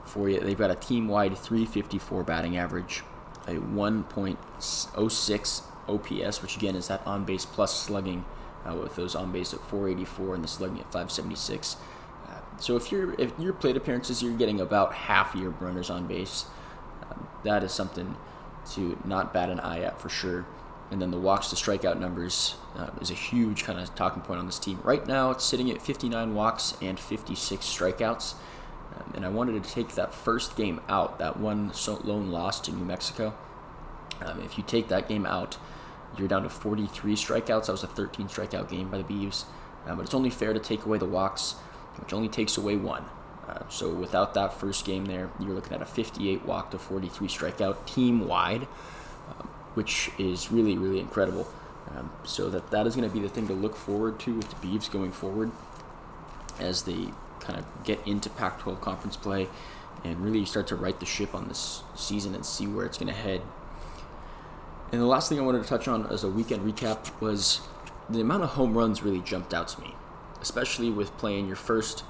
for 0.08 0.28
you. 0.28 0.40
They've 0.40 0.58
got 0.58 0.70
a 0.70 0.74
team 0.74 1.08
wide 1.08 1.36
354 1.36 2.24
batting 2.24 2.56
average, 2.56 3.02
a 3.46 3.54
1.06 3.54 5.62
OPS, 5.88 6.42
which 6.42 6.56
again 6.56 6.74
is 6.74 6.88
that 6.88 7.06
on 7.06 7.24
base 7.24 7.44
plus 7.44 7.80
slugging, 7.80 8.24
uh, 8.68 8.74
with 8.74 8.96
those 8.96 9.14
on 9.14 9.32
base 9.32 9.54
at 9.54 9.60
484 9.60 10.34
and 10.34 10.44
the 10.44 10.48
slugging 10.48 10.80
at 10.80 10.86
576. 10.86 11.76
Uh, 12.26 12.30
so 12.58 12.76
if 12.76 12.90
you're 12.90 13.18
if 13.20 13.32
your 13.38 13.52
plate 13.52 13.76
appearances, 13.76 14.22
you're 14.22 14.36
getting 14.36 14.60
about 14.60 14.92
half 14.92 15.34
your 15.34 15.50
runners 15.50 15.90
on 15.90 16.06
base. 16.06 16.46
Um, 17.10 17.28
that 17.44 17.62
is 17.62 17.72
something 17.72 18.16
to 18.72 18.98
not 19.04 19.32
bat 19.32 19.50
an 19.50 19.60
eye 19.60 19.80
at 19.80 20.00
for 20.00 20.08
sure. 20.08 20.46
And 20.90 21.02
then 21.02 21.10
the 21.10 21.18
walks 21.18 21.50
to 21.50 21.56
strikeout 21.56 21.98
numbers 21.98 22.54
uh, 22.74 22.88
is 23.00 23.10
a 23.10 23.14
huge 23.14 23.64
kind 23.64 23.78
of 23.78 23.94
talking 23.94 24.22
point 24.22 24.40
on 24.40 24.46
this 24.46 24.58
team. 24.58 24.80
Right 24.82 25.06
now, 25.06 25.30
it's 25.30 25.44
sitting 25.44 25.70
at 25.70 25.82
59 25.82 26.34
walks 26.34 26.74
and 26.80 26.98
56 26.98 27.64
strikeouts. 27.64 28.34
Um, 28.98 29.12
and 29.14 29.24
I 29.24 29.28
wanted 29.28 29.62
to 29.62 29.70
take 29.70 29.94
that 29.94 30.12
first 30.12 30.56
game 30.56 30.80
out, 30.88 31.18
that 31.18 31.38
one 31.38 31.72
lone 32.04 32.30
loss 32.30 32.60
to 32.62 32.72
New 32.72 32.84
Mexico. 32.84 33.34
Um, 34.20 34.40
if 34.42 34.58
you 34.58 34.64
take 34.66 34.88
that 34.88 35.08
game 35.08 35.24
out, 35.24 35.56
you're 36.16 36.28
down 36.28 36.42
to 36.42 36.48
43 36.48 37.14
strikeouts. 37.14 37.66
That 37.66 37.72
was 37.72 37.84
a 37.84 37.86
13 37.86 38.28
strikeout 38.28 38.68
game 38.68 38.90
by 38.90 38.98
the 38.98 39.04
Beavs. 39.04 39.44
Um, 39.86 39.96
but 39.96 40.04
it's 40.04 40.14
only 40.14 40.30
fair 40.30 40.52
to 40.52 40.60
take 40.60 40.84
away 40.84 40.98
the 40.98 41.06
walks, 41.06 41.52
which 42.00 42.12
only 42.12 42.28
takes 42.28 42.56
away 42.56 42.76
one. 42.76 43.04
Uh, 43.46 43.66
so 43.68 43.90
without 43.90 44.34
that 44.34 44.52
first 44.52 44.84
game 44.84 45.06
there, 45.06 45.30
you're 45.40 45.54
looking 45.54 45.72
at 45.72 45.80
a 45.80 45.86
58 45.86 46.44
walk 46.44 46.70
to 46.72 46.78
43 46.78 47.28
strikeout 47.28 47.86
team 47.86 48.26
wide 48.26 48.66
which 49.78 50.10
is 50.18 50.50
really, 50.50 50.76
really 50.76 50.98
incredible. 50.98 51.46
Um, 51.94 52.10
so 52.24 52.50
that 52.50 52.72
that 52.72 52.88
is 52.88 52.96
going 52.96 53.08
to 53.08 53.14
be 53.14 53.20
the 53.20 53.28
thing 53.28 53.46
to 53.46 53.54
look 53.54 53.76
forward 53.76 54.18
to 54.20 54.34
with 54.34 54.50
the 54.50 54.56
Beavs 54.56 54.90
going 54.90 55.12
forward 55.12 55.52
as 56.58 56.82
they 56.82 57.06
kind 57.48 57.58
of 57.58 57.84
get 57.84 58.06
into 58.06 58.28
Pac-12 58.30 58.80
conference 58.80 59.16
play 59.16 59.48
and 60.04 60.22
really 60.22 60.44
start 60.44 60.66
to 60.68 60.76
right 60.76 60.98
the 61.00 61.06
ship 61.06 61.34
on 61.34 61.48
this 61.48 61.82
season 61.96 62.34
and 62.34 62.44
see 62.44 62.66
where 62.66 62.84
it's 62.84 62.98
going 62.98 63.08
to 63.08 63.18
head. 63.18 63.40
And 64.92 65.00
the 65.00 65.06
last 65.06 65.28
thing 65.28 65.38
I 65.38 65.42
wanted 65.42 65.62
to 65.62 65.68
touch 65.68 65.88
on 65.88 66.06
as 66.06 66.22
a 66.22 66.28
weekend 66.28 66.62
recap 66.62 67.20
was 67.20 67.62
the 68.08 68.20
amount 68.20 68.42
of 68.42 68.50
home 68.50 68.76
runs 68.76 69.02
really 69.02 69.20
jumped 69.20 69.52
out 69.52 69.68
to 69.68 69.80
me, 69.80 69.94
especially 70.40 70.90
with 70.90 71.16
playing 71.18 71.46
your 71.46 71.56
first 71.56 72.04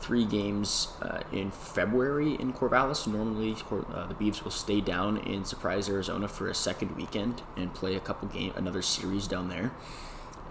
three 0.00 0.24
games 0.24 0.88
uh, 1.00 1.22
in 1.32 1.50
February 1.50 2.34
in 2.34 2.52
Corvallis. 2.52 3.06
Normally, 3.06 3.56
uh, 3.70 4.06
the 4.06 4.14
Beavs 4.14 4.44
will 4.44 4.50
stay 4.50 4.80
down 4.80 5.16
in 5.16 5.44
Surprise, 5.44 5.88
Arizona 5.88 6.28
for 6.28 6.48
a 6.48 6.54
second 6.54 6.94
weekend 6.96 7.42
and 7.56 7.72
play 7.72 7.94
a 7.94 8.00
couple 8.00 8.28
game, 8.28 8.52
another 8.54 8.82
series 8.82 9.26
down 9.26 9.48
there. 9.48 9.72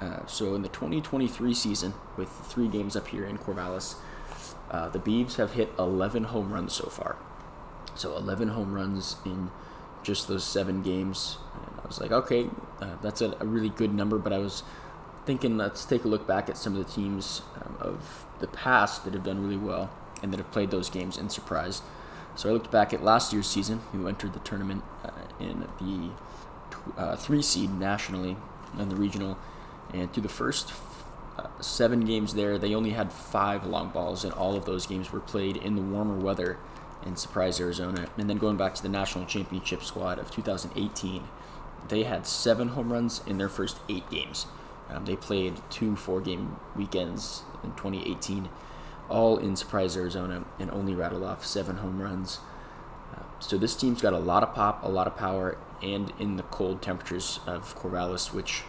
Uh, 0.04 0.26
so 0.26 0.54
in 0.56 0.62
the 0.62 0.70
2023 0.70 1.54
season, 1.54 1.94
with 2.18 2.30
three 2.30 2.68
games 2.68 2.96
up 2.96 3.08
here 3.08 3.26
in 3.26 3.38
Corvallis, 3.38 3.96
uh, 4.70 4.90
the 4.90 5.00
Beavs 5.00 5.36
have 5.36 5.54
hit 5.54 5.72
11 5.80 6.26
home 6.26 6.52
runs 6.52 6.74
so 6.74 6.90
far. 6.90 7.16
So 7.96 8.16
11 8.18 8.50
home 8.50 8.74
runs 8.74 9.16
in 9.26 9.50
just 10.02 10.28
those 10.28 10.44
seven 10.44 10.82
games. 10.82 11.38
And 11.54 11.80
I 11.82 11.88
was 11.88 12.02
like, 12.02 12.12
okay, 12.12 12.50
uh, 12.82 12.96
that's 13.02 13.22
a, 13.22 13.38
a 13.40 13.46
really 13.46 13.70
good 13.70 13.94
number, 13.94 14.18
but 14.18 14.34
I 14.34 14.40
was 14.40 14.64
thinking 15.26 15.56
let's 15.58 15.86
take 15.86 16.04
a 16.04 16.08
look 16.08 16.28
back 16.28 16.50
at 16.50 16.58
some 16.58 16.76
of 16.76 16.86
the 16.86 16.92
teams 16.92 17.44
um, 17.64 17.78
of 17.80 18.26
the 18.40 18.48
past 18.48 19.06
that 19.06 19.14
have 19.14 19.24
done 19.24 19.42
really 19.42 19.58
well 19.58 19.90
and 20.22 20.34
that 20.34 20.38
have 20.38 20.52
played 20.52 20.70
those 20.70 20.90
games 20.90 21.18
in 21.18 21.30
surprise. 21.30 21.82
So 22.36 22.50
I 22.50 22.52
looked 22.52 22.72
back 22.72 22.94
at 22.94 23.04
last 23.04 23.32
year's 23.32 23.48
season, 23.48 23.80
who 23.92 24.08
entered 24.08 24.34
the 24.34 24.40
tournament 24.40 24.84
uh, 25.06 25.12
in 25.40 25.68
the 25.80 26.10
uh, 27.00 27.16
three 27.16 27.42
seed 27.42 27.72
nationally 27.72 28.36
and 28.78 28.92
the 28.92 28.96
regional, 28.96 29.38
and 29.92 30.12
through 30.14 30.24
the 30.24 30.30
first 30.30 30.74
uh, 31.38 31.48
seven 31.62 32.02
games 32.02 32.34
there, 32.34 32.58
they 32.58 32.76
only 32.76 32.92
had 32.92 33.12
five 33.12 33.66
long 33.66 33.90
balls, 33.90 34.24
and 34.24 34.34
all 34.34 34.56
of 34.56 34.66
those 34.66 34.86
games 34.86 35.12
were 35.12 35.20
played 35.20 35.58
in 35.58 35.76
the 35.76 35.82
warmer 35.82 36.18
weather 36.18 36.58
in 37.06 37.16
Surprise, 37.16 37.60
Arizona. 37.60 38.08
And 38.18 38.30
then 38.30 38.38
going 38.38 38.58
back 38.58 38.76
to 38.76 38.84
the 38.84 38.90
national 38.90 39.26
championship 39.26 39.84
squad 39.84 40.20
of 40.20 40.32
2018, 40.32 41.24
they 41.90 42.04
had 42.04 42.26
seven 42.26 42.70
home 42.70 42.92
runs 42.92 43.22
in 43.28 43.38
their 43.38 43.50
first 43.50 43.78
eight 43.90 44.10
games. 44.10 44.46
Um, 44.90 45.06
they 45.06 45.16
played 45.16 45.56
two 45.70 45.96
four 45.96 46.22
game 46.22 46.58
weekends 46.76 47.44
in 47.64 47.72
2018, 47.72 48.50
all 49.10 49.38
in 49.38 49.56
Surprise, 49.56 49.98
Arizona, 49.98 50.46
and 50.60 50.70
only 50.72 50.94
rattled 50.94 51.24
off 51.24 51.46
seven 51.46 51.78
home 51.78 52.02
runs. 52.02 52.40
Uh, 53.14 53.24
so 53.40 53.58
this 53.58 53.76
team's 53.76 54.02
got 54.02 54.14
a 54.14 54.20
lot 54.20 54.44
of 54.44 54.54
pop, 54.54 54.84
a 54.84 54.90
lot 54.90 55.08
of 55.08 55.18
power, 55.18 55.58
and 55.82 56.14
in 56.20 56.38
the 56.38 56.44
cold 56.44 56.82
temperatures 56.82 57.40
of 57.46 57.76
Corvallis, 57.78 58.34
which 58.34 58.64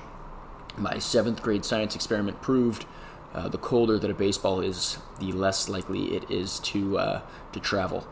my 0.77 0.99
seventh 0.99 1.43
grade 1.43 1.65
science 1.65 1.95
experiment 1.95 2.41
proved. 2.43 2.87
Uh, 3.33 3.49
the 3.49 3.59
colder 3.59 3.99
that 3.99 4.11
a 4.11 4.15
baseball 4.15 4.61
is, 4.61 4.99
the 5.19 5.33
less 5.33 5.69
likely 5.69 6.15
it 6.15 6.31
is 6.31 6.61
to 6.61 6.99
uh, 6.99 7.21
to 7.53 7.61
travel. 7.61 8.07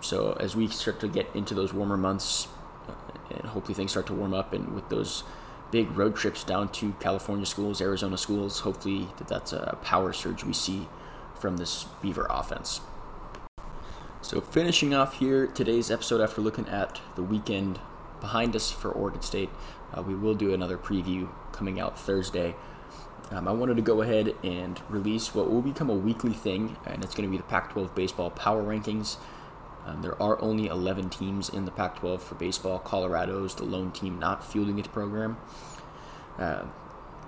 So 0.00 0.32
as 0.40 0.56
we 0.56 0.66
start 0.66 0.98
to 1.00 1.08
get 1.08 1.28
into 1.34 1.54
those 1.54 1.72
warmer 1.72 1.96
months, 1.96 2.48
uh, 2.88 2.92
and 3.30 3.44
hopefully 3.44 3.74
things 3.74 3.92
start 3.92 4.06
to 4.08 4.14
warm 4.14 4.34
up, 4.34 4.52
and 4.52 4.74
with 4.74 4.88
those 4.88 5.22
big 5.70 5.96
road 5.96 6.14
trips 6.14 6.44
down 6.44 6.68
to 6.68 6.92
California 7.00 7.46
schools, 7.46 7.80
Arizona 7.80 8.16
schools. 8.16 8.60
Hopefully, 8.60 9.08
that 9.18 9.26
that's 9.26 9.52
a 9.52 9.78
power 9.82 10.12
surge 10.12 10.44
we 10.44 10.52
see 10.52 10.86
from 11.34 11.56
this 11.56 11.86
Beaver 12.00 12.26
offense. 12.30 12.80
So, 14.20 14.40
finishing 14.40 14.94
off 14.94 15.18
here 15.18 15.48
today's 15.48 15.90
episode 15.90 16.20
after 16.20 16.40
looking 16.40 16.68
at 16.68 17.00
the 17.16 17.22
weekend 17.22 17.80
behind 18.20 18.54
us 18.54 18.70
for 18.70 18.90
Oregon 18.90 19.22
State, 19.22 19.50
uh, 19.94 20.02
we 20.02 20.14
will 20.14 20.34
do 20.34 20.54
another 20.54 20.78
preview 20.78 21.28
coming 21.52 21.80
out 21.80 21.98
Thursday. 21.98 22.54
Um, 23.30 23.48
I 23.48 23.52
wanted 23.52 23.76
to 23.76 23.82
go 23.82 24.02
ahead 24.02 24.34
and 24.42 24.80
release 24.88 25.34
what 25.34 25.50
will 25.50 25.62
become 25.62 25.88
a 25.88 25.94
weekly 25.94 26.32
thing, 26.32 26.76
and 26.86 27.02
it's 27.02 27.14
going 27.14 27.28
to 27.28 27.30
be 27.30 27.38
the 27.38 27.44
Pac 27.44 27.72
12 27.72 27.94
baseball 27.94 28.30
power 28.30 28.62
rankings. 28.62 29.16
Um, 29.86 30.02
there 30.02 30.20
are 30.22 30.40
only 30.40 30.66
11 30.66 31.10
teams 31.10 31.48
in 31.48 31.64
the 31.64 31.70
Pac 31.70 31.98
12 31.98 32.22
for 32.22 32.34
baseball. 32.34 32.78
Colorado 32.78 33.44
is 33.44 33.54
the 33.54 33.64
lone 33.64 33.90
team 33.90 34.18
not 34.18 34.44
fielding 34.44 34.78
its 34.78 34.88
program. 34.88 35.38
Uh, 36.38 36.64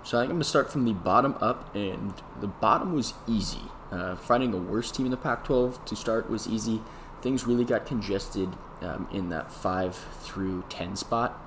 so 0.03 0.17
I 0.17 0.21
think 0.21 0.29
I'm 0.29 0.35
going 0.35 0.39
to 0.39 0.43
start 0.45 0.71
from 0.71 0.85
the 0.85 0.93
bottom 0.93 1.35
up, 1.41 1.75
and 1.75 2.13
the 2.39 2.47
bottom 2.47 2.93
was 2.93 3.13
easy. 3.27 3.63
Uh, 3.91 4.15
finding 4.15 4.53
a 4.53 4.57
worse 4.57 4.91
team 4.91 5.07
in 5.07 5.11
the 5.11 5.17
Pac 5.17 5.43
12 5.45 5.83
to 5.85 5.95
start 5.95 6.29
was 6.29 6.47
easy. 6.47 6.81
Things 7.21 7.47
really 7.47 7.65
got 7.65 7.85
congested 7.85 8.49
um, 8.81 9.07
in 9.11 9.29
that 9.29 9.51
5 9.51 9.95
through 10.21 10.63
10 10.69 10.95
spot. 10.95 11.44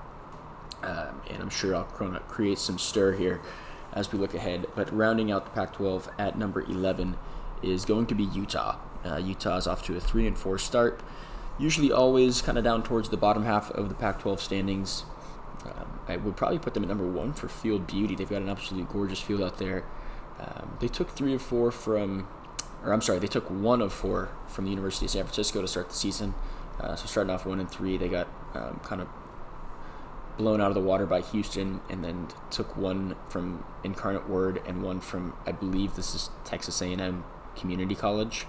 Um, 0.83 1.21
and 1.29 1.43
I'm 1.43 1.51
sure 1.51 1.75
I'll 1.75 1.85
create 1.85 2.59
some 2.59 2.79
stir 2.79 3.13
here 3.13 3.41
as 3.93 4.13
we 4.13 4.19
look 4.19 4.35
ahead. 4.35 4.67
But 4.75 4.95
rounding 4.95 5.31
out 5.31 5.45
the 5.45 5.51
Pac 5.51 5.75
12 5.75 6.11
at 6.19 6.39
number 6.39 6.63
11 6.63 7.17
is 7.63 7.85
going 7.85 8.07
to 8.07 8.15
be 8.15 8.25
Utah. 8.25 8.77
Uh, 9.05 9.17
Utah 9.17 9.57
is 9.57 9.67
off 9.67 9.85
to 9.87 9.97
a 9.97 10.01
three 10.01 10.27
and 10.27 10.39
four 10.39 10.59
start. 10.59 11.01
Usually, 11.59 11.91
always 11.91 12.41
kind 12.41 12.57
of 12.57 12.63
down 12.63 12.85
towards 12.85 13.09
the 13.09 13.17
bottom 13.17 13.45
half 13.45 13.71
of 13.73 13.89
the 13.89 13.95
Pac-12 13.95 14.39
standings. 14.39 15.05
Um, 15.65 15.99
I 16.07 16.17
would 16.17 16.37
probably 16.37 16.59
put 16.59 16.75
them 16.75 16.85
at 16.85 16.89
number 16.89 17.07
one 17.07 17.33
for 17.33 17.49
field 17.49 17.87
beauty. 17.87 18.15
They've 18.15 18.29
got 18.29 18.43
an 18.43 18.49
absolutely 18.49 18.93
gorgeous 18.93 19.21
field 19.21 19.43
out 19.43 19.59
there. 19.59 19.85
Um, 20.39 20.77
they 20.81 20.87
took 20.87 21.11
three 21.11 21.35
of 21.35 21.43
four 21.43 21.73
from, 21.73 22.29
or 22.85 22.93
I'm 22.93 23.01
sorry, 23.01 23.19
they 23.19 23.27
took 23.27 23.51
one 23.51 23.83
of 23.83 23.93
four 23.93 24.31
from 24.47 24.67
the 24.67 24.71
University 24.71 25.07
of 25.07 25.11
San 25.11 25.25
Francisco 25.25 25.61
to 25.61 25.67
start 25.67 25.89
the 25.89 25.97
season. 25.97 26.35
Uh, 26.79 26.95
so 26.95 27.07
starting 27.07 27.33
off 27.33 27.45
one 27.45 27.59
and 27.59 27.69
three, 27.69 27.97
they 27.97 28.09
got 28.09 28.29
um, 28.55 28.81
kind 28.85 29.03
of 29.03 29.09
blown 30.39 30.61
out 30.63 30.69
of 30.69 30.75
the 30.75 30.81
water 30.81 31.05
by 31.05 31.21
Houston, 31.21 31.81
and 31.91 32.03
then 32.03 32.29
took 32.51 32.77
one 32.77 33.17
from 33.29 33.65
Incarnate 33.85 34.29
Word 34.29 34.63
and 34.67 34.83
one 34.83 35.01
from 35.01 35.35
I 35.45 35.53
believe 35.53 35.97
this 35.97 36.15
is 36.15 36.31
Texas 36.45 36.81
A&M 36.81 37.25
Community 37.57 37.95
College 37.95 38.47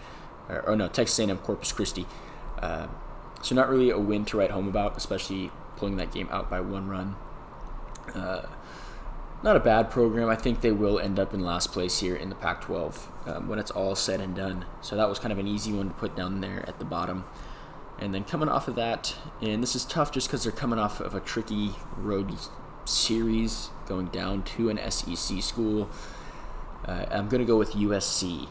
or, 0.48 0.62
or 0.70 0.76
no, 0.76 0.88
Texas 0.88 1.20
A&M 1.20 1.38
Corpus 1.40 1.72
Christi. 1.72 2.06
Uh, 2.60 2.88
so 3.42 3.56
not 3.56 3.70
really 3.70 3.90
a 3.90 3.98
win 3.98 4.26
to 4.26 4.38
write 4.38 4.52
home 4.52 4.68
about, 4.68 4.98
especially 4.98 5.52
pulling 5.78 5.98
that 5.98 6.12
game 6.12 6.28
out 6.32 6.50
by 6.50 6.60
one 6.60 6.88
run. 6.88 7.16
Uh, 8.14 8.46
not 9.42 9.56
a 9.56 9.60
bad 9.60 9.90
program. 9.90 10.30
I 10.30 10.36
think 10.36 10.60
they 10.60 10.72
will 10.72 11.00
end 11.00 11.20
up 11.20 11.34
in 11.34 11.40
last 11.40 11.72
place 11.72 12.00
here 12.00 12.16
in 12.16 12.28
the 12.28 12.36
Pac-12 12.36 13.28
um, 13.28 13.48
when 13.48 13.58
it's 13.58 13.72
all 13.72 13.96
said 13.96 14.20
and 14.20 14.36
done. 14.36 14.66
So 14.82 14.98
that 14.98 15.08
was 15.08 15.20
kind 15.20 15.32
of 15.32 15.40
an 15.40 15.48
easy 15.48 15.72
one 15.72 15.88
to 15.88 15.94
put 15.94 16.16
down 16.16 16.42
there 16.42 16.66
at 16.68 16.80
the 16.80 16.86
bottom. 16.86 17.24
And 18.00 18.14
then 18.14 18.24
coming 18.24 18.48
off 18.48 18.68
of 18.68 18.76
that, 18.76 19.14
and 19.42 19.62
this 19.62 19.76
is 19.76 19.84
tough 19.84 20.12
just 20.12 20.28
because 20.28 20.44
they're 20.44 20.54
coming 20.54 20.80
off 20.80 21.02
of 21.02 21.16
a 21.16 21.20
tricky 21.20 21.76
road 21.98 22.34
series 22.86 23.70
going 23.88 24.08
down 24.08 24.44
to 24.44 24.70
an 24.70 24.80
SEC 24.90 25.42
school. 25.42 25.90
Uh, 26.86 27.06
I'm 27.12 27.28
going 27.28 27.42
to 27.42 27.46
go 27.46 27.58
with 27.58 27.74
USC 27.74 28.48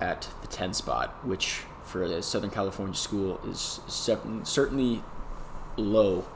at 0.00 0.28
the 0.42 0.46
10 0.46 0.74
spot, 0.74 1.24
which 1.24 1.62
for 1.82 2.02
a 2.02 2.22
Southern 2.22 2.50
California 2.50 2.94
school 2.94 3.40
is 3.46 3.80
certainly 3.86 5.02
low 5.76 6.26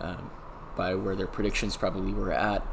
um, 0.00 0.30
by 0.76 0.94
where 0.94 1.14
their 1.14 1.26
predictions 1.26 1.76
probably 1.76 2.12
were 2.12 2.32
at. 2.32 2.66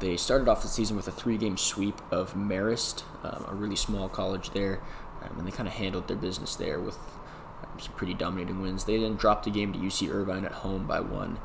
They 0.00 0.16
started 0.16 0.48
off 0.48 0.62
the 0.62 0.68
season 0.68 0.96
with 0.96 1.06
a 1.06 1.12
three 1.12 1.36
game 1.36 1.58
sweep 1.58 2.00
of 2.10 2.34
Marist, 2.34 3.02
um, 3.22 3.44
a 3.48 3.54
really 3.54 3.76
small 3.76 4.08
college 4.08 4.50
there, 4.50 4.80
um, 5.22 5.38
and 5.38 5.46
they 5.46 5.50
kind 5.50 5.68
of 5.68 5.74
handled 5.74 6.08
their 6.08 6.16
business 6.16 6.56
there 6.56 6.80
with 6.80 6.98
some 7.80 7.94
pretty 7.94 8.14
dominating 8.14 8.60
wins. 8.60 8.84
They 8.84 8.98
then 8.98 9.16
dropped 9.16 9.46
a 9.46 9.50
game 9.50 9.72
to 9.72 9.78
UC 9.78 10.12
Irvine 10.12 10.44
at 10.44 10.52
home 10.52 10.86
by 10.86 11.00
one. 11.00 11.38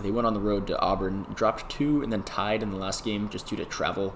They 0.00 0.10
went 0.10 0.26
on 0.26 0.34
the 0.34 0.40
road 0.40 0.66
to 0.68 0.80
Auburn, 0.80 1.26
dropped 1.34 1.70
two, 1.70 2.02
and 2.02 2.12
then 2.12 2.22
tied 2.22 2.62
in 2.62 2.70
the 2.70 2.78
last 2.78 3.04
game 3.04 3.28
just 3.28 3.46
due 3.46 3.56
to 3.56 3.64
travel. 3.64 4.14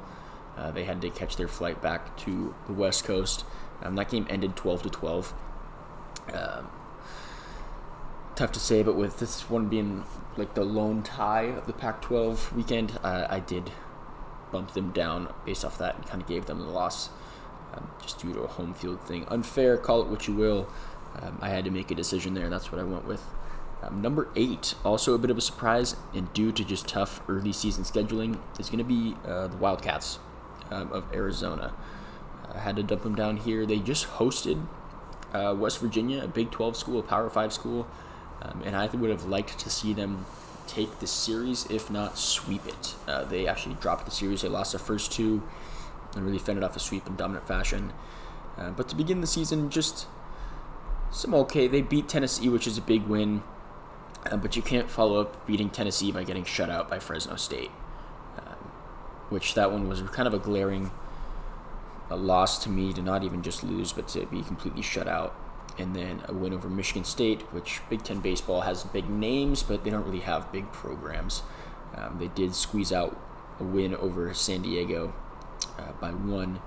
Uh, 0.56 0.70
they 0.70 0.84
had 0.84 1.02
to 1.02 1.10
catch 1.10 1.36
their 1.36 1.48
flight 1.48 1.82
back 1.82 2.16
to 2.18 2.54
the 2.66 2.72
West 2.72 3.04
Coast. 3.04 3.44
Um, 3.82 3.94
that 3.96 4.08
game 4.08 4.26
ended 4.30 4.56
12 4.56 4.84
to 4.84 4.90
12. 4.90 5.34
Um, 6.32 6.70
tough 8.34 8.52
to 8.52 8.60
say, 8.60 8.82
but 8.82 8.96
with 8.96 9.18
this 9.18 9.50
one 9.50 9.68
being 9.68 10.04
like 10.36 10.54
the 10.54 10.64
lone 10.64 11.02
tie 11.02 11.44
of 11.44 11.66
the 11.66 11.72
Pac-12 11.72 12.52
weekend, 12.52 12.98
uh, 13.02 13.26
I 13.28 13.40
did 13.40 13.70
bump 14.50 14.72
them 14.72 14.92
down 14.92 15.32
based 15.44 15.64
off 15.64 15.78
that 15.78 15.96
and 15.96 16.06
kind 16.06 16.22
of 16.22 16.28
gave 16.28 16.46
them 16.46 16.60
the 16.60 16.66
loss 16.66 17.10
um, 17.74 17.90
just 18.02 18.18
due 18.20 18.32
to 18.32 18.40
a 18.40 18.46
home 18.46 18.74
field 18.74 19.00
thing. 19.02 19.26
Unfair, 19.28 19.76
call 19.76 20.02
it 20.02 20.08
what 20.08 20.26
you 20.26 20.34
will. 20.34 20.68
Um, 21.20 21.38
I 21.40 21.48
had 21.48 21.64
to 21.64 21.70
make 21.70 21.90
a 21.90 21.94
decision 21.94 22.34
there, 22.34 22.48
that's 22.48 22.70
what 22.70 22.80
I 22.80 22.84
went 22.84 23.06
with. 23.06 23.22
Um, 23.82 24.02
number 24.02 24.28
eight, 24.36 24.74
also 24.84 25.14
a 25.14 25.18
bit 25.18 25.30
of 25.30 25.38
a 25.38 25.40
surprise, 25.40 25.96
and 26.14 26.32
due 26.32 26.52
to 26.52 26.64
just 26.64 26.88
tough 26.88 27.20
early 27.28 27.52
season 27.52 27.84
scheduling, 27.84 28.38
is 28.58 28.68
going 28.68 28.78
to 28.78 28.84
be 28.84 29.16
uh, 29.26 29.48
the 29.48 29.56
Wildcats 29.56 30.18
um, 30.70 30.92
of 30.92 31.04
Arizona. 31.14 31.74
I 32.54 32.58
had 32.58 32.76
to 32.76 32.82
dump 32.82 33.02
them 33.02 33.14
down 33.14 33.36
here. 33.36 33.66
They 33.66 33.78
just 33.78 34.06
hosted 34.06 34.66
uh, 35.32 35.54
West 35.56 35.80
Virginia, 35.80 36.24
a 36.24 36.28
Big 36.28 36.50
12 36.50 36.76
school, 36.76 37.00
a 37.00 37.02
Power 37.02 37.28
5 37.28 37.52
school, 37.52 37.86
um, 38.42 38.62
and 38.64 38.76
I 38.76 38.86
would 38.86 39.10
have 39.10 39.26
liked 39.26 39.58
to 39.58 39.70
see 39.70 39.92
them 39.92 40.24
take 40.66 40.98
the 40.98 41.06
series, 41.06 41.66
if 41.70 41.90
not 41.90 42.18
sweep 42.18 42.66
it. 42.66 42.94
Uh, 43.06 43.24
they 43.24 43.46
actually 43.46 43.74
dropped 43.76 44.04
the 44.04 44.10
series. 44.10 44.42
They 44.42 44.48
lost 44.48 44.72
the 44.72 44.78
first 44.78 45.12
two 45.12 45.42
and 46.14 46.24
really 46.24 46.38
fended 46.38 46.64
off 46.64 46.76
a 46.76 46.80
sweep 46.80 47.06
in 47.06 47.16
dominant 47.16 47.46
fashion. 47.46 47.92
Uh, 48.56 48.70
but 48.70 48.88
to 48.88 48.96
begin 48.96 49.20
the 49.20 49.26
season, 49.26 49.70
just 49.70 50.06
some 51.16 51.34
okay. 51.34 51.66
They 51.66 51.82
beat 51.82 52.08
Tennessee, 52.08 52.48
which 52.48 52.66
is 52.66 52.76
a 52.76 52.82
big 52.82 53.04
win, 53.06 53.42
uh, 54.30 54.36
but 54.36 54.54
you 54.54 54.62
can't 54.62 54.90
follow 54.90 55.20
up 55.20 55.46
beating 55.46 55.70
Tennessee 55.70 56.12
by 56.12 56.24
getting 56.24 56.44
shut 56.44 56.68
out 56.68 56.88
by 56.90 56.98
Fresno 56.98 57.36
State, 57.36 57.70
um, 58.38 58.70
which 59.30 59.54
that 59.54 59.72
one 59.72 59.88
was 59.88 60.02
kind 60.02 60.28
of 60.28 60.34
a 60.34 60.38
glaring 60.38 60.90
a 62.10 62.16
loss 62.16 62.62
to 62.62 62.68
me 62.68 62.92
to 62.92 63.02
not 63.02 63.24
even 63.24 63.42
just 63.42 63.64
lose, 63.64 63.92
but 63.92 64.08
to 64.08 64.26
be 64.26 64.42
completely 64.42 64.82
shut 64.82 65.08
out. 65.08 65.34
And 65.78 65.94
then 65.94 66.22
a 66.28 66.32
win 66.32 66.52
over 66.52 66.68
Michigan 66.68 67.04
State, 67.04 67.42
which 67.52 67.80
Big 67.90 68.02
Ten 68.02 68.20
baseball 68.20 68.62
has 68.62 68.84
big 68.84 69.10
names, 69.10 69.62
but 69.62 69.84
they 69.84 69.90
don't 69.90 70.04
really 70.04 70.20
have 70.20 70.52
big 70.52 70.70
programs. 70.72 71.42
Um, 71.94 72.18
they 72.18 72.28
did 72.28 72.54
squeeze 72.54 72.92
out 72.92 73.18
a 73.58 73.64
win 73.64 73.94
over 73.94 74.32
San 74.32 74.62
Diego 74.62 75.14
uh, 75.78 75.92
by 76.00 76.10
one, 76.10 76.60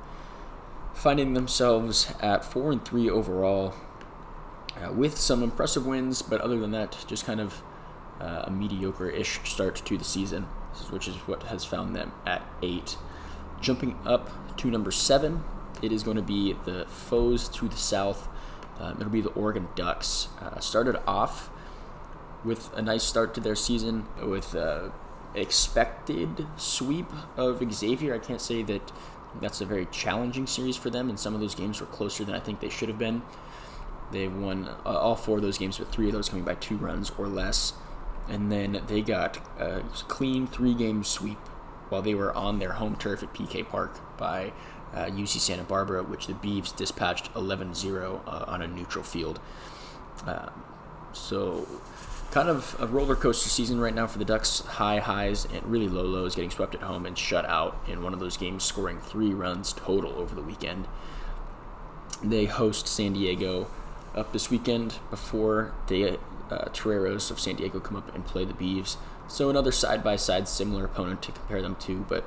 finding 0.93 1.33
themselves 1.33 2.11
at 2.19 2.43
four 2.43 2.71
and 2.71 2.83
three 2.83 3.09
overall, 3.09 3.73
uh, 4.77 4.91
with 4.91 5.17
some 5.17 5.43
impressive 5.43 5.85
wins. 5.85 6.21
But 6.21 6.41
other 6.41 6.59
than 6.59 6.71
that, 6.71 7.05
just 7.07 7.25
kind 7.25 7.39
of 7.39 7.61
uh, 8.19 8.43
a 8.45 8.51
mediocre-ish 8.51 9.39
start 9.49 9.75
to 9.85 9.97
the 9.97 10.03
season, 10.03 10.43
which 10.89 11.07
is 11.07 11.15
what 11.27 11.43
has 11.43 11.65
found 11.65 11.95
them 11.95 12.11
at 12.25 12.45
eight. 12.61 12.97
Jumping 13.61 13.97
up 14.05 14.57
to 14.57 14.69
number 14.69 14.91
seven, 14.91 15.43
it 15.81 15.91
is 15.91 16.03
going 16.03 16.17
to 16.17 16.23
be 16.23 16.53
the 16.65 16.85
foes 16.87 17.49
to 17.49 17.67
the 17.67 17.77
south. 17.77 18.27
Um, 18.79 18.97
it'll 18.99 19.11
be 19.11 19.21
the 19.21 19.29
Oregon 19.29 19.67
Ducks. 19.75 20.29
Uh, 20.41 20.59
started 20.59 20.99
off 21.05 21.49
with 22.43 22.71
a 22.73 22.81
nice 22.81 23.03
start 23.03 23.33
to 23.33 23.41
their 23.41 23.55
season 23.55 24.05
with 24.21 24.55
uh, 24.55 24.89
expected 25.35 26.47
sweep 26.57 27.07
of 27.35 27.61
Xavier. 27.73 28.15
I 28.15 28.19
can't 28.19 28.41
say 28.41 28.63
that 28.63 28.91
that's 29.41 29.61
a 29.61 29.65
very 29.65 29.85
challenging 29.87 30.47
series 30.47 30.77
for 30.77 30.89
them, 30.89 31.09
and 31.09 31.19
some 31.19 31.35
of 31.35 31.41
those 31.41 31.55
games 31.55 31.79
were 31.79 31.87
closer 31.87 32.23
than 32.23 32.35
I 32.35 32.39
think 32.39 32.61
they 32.61 32.69
should 32.69 32.89
have 32.89 32.97
been. 32.97 33.21
They 34.11 34.27
won 34.27 34.69
uh, 34.85 34.97
all 34.97 35.15
four 35.15 35.37
of 35.37 35.43
those 35.43 35.57
games, 35.57 35.79
with 35.79 35.89
three 35.89 36.07
of 36.07 36.13
those 36.13 36.29
coming 36.29 36.45
by 36.45 36.55
two 36.55 36.77
runs 36.77 37.11
or 37.17 37.27
less. 37.27 37.73
And 38.27 38.51
then 38.51 38.81
they 38.87 39.01
got 39.01 39.37
a 39.59 39.81
clean 40.07 40.47
three 40.47 40.73
game 40.73 41.03
sweep 41.03 41.39
while 41.89 42.01
they 42.01 42.13
were 42.13 42.33
on 42.35 42.59
their 42.59 42.73
home 42.73 42.95
turf 42.95 43.23
at 43.23 43.33
PK 43.33 43.67
Park 43.67 44.17
by 44.17 44.53
uh, 44.93 45.05
UC 45.05 45.39
Santa 45.39 45.63
Barbara, 45.63 46.03
which 46.03 46.27
the 46.27 46.33
Beavs 46.33 46.75
dispatched 46.75 47.29
11 47.35 47.73
0 47.73 48.21
uh, 48.25 48.45
on 48.47 48.61
a 48.61 48.67
neutral 48.67 49.03
field. 49.03 49.39
Um, 50.25 50.63
so, 51.13 51.67
kind 52.31 52.49
of 52.49 52.75
a 52.79 52.87
roller 52.87 53.15
coaster 53.15 53.49
season 53.49 53.79
right 53.79 53.93
now 53.93 54.07
for 54.07 54.19
the 54.19 54.25
Ducks. 54.25 54.61
High 54.61 54.99
highs 54.99 55.45
and 55.45 55.63
really 55.65 55.87
low 55.87 56.03
lows, 56.03 56.35
getting 56.35 56.51
swept 56.51 56.75
at 56.75 56.81
home 56.81 57.05
and 57.05 57.17
shut 57.17 57.45
out 57.45 57.79
in 57.87 58.03
one 58.03 58.13
of 58.13 58.19
those 58.19 58.37
games, 58.37 58.63
scoring 58.63 58.99
three 58.99 59.33
runs 59.33 59.73
total 59.73 60.13
over 60.13 60.35
the 60.35 60.43
weekend. 60.43 60.87
They 62.21 62.45
host 62.45 62.87
San 62.87 63.13
Diego 63.13 63.67
up 64.19 64.33
this 64.33 64.49
weekend 64.49 64.95
before 65.09 65.73
the 65.87 66.19
uh, 66.51 66.65
Toreros 66.73 67.31
of 67.31 67.39
San 67.39 67.55
Diego 67.55 67.79
come 67.79 67.97
up 67.97 68.13
and 68.13 68.25
play 68.25 68.45
the 68.45 68.53
Beavs. 68.53 68.97
So 69.27 69.49
another 69.49 69.71
side 69.71 70.03
by 70.03 70.15
side 70.15 70.47
similar 70.47 70.85
opponent 70.85 71.21
to 71.23 71.31
compare 71.31 71.61
them 71.61 71.75
to, 71.81 72.05
but 72.09 72.25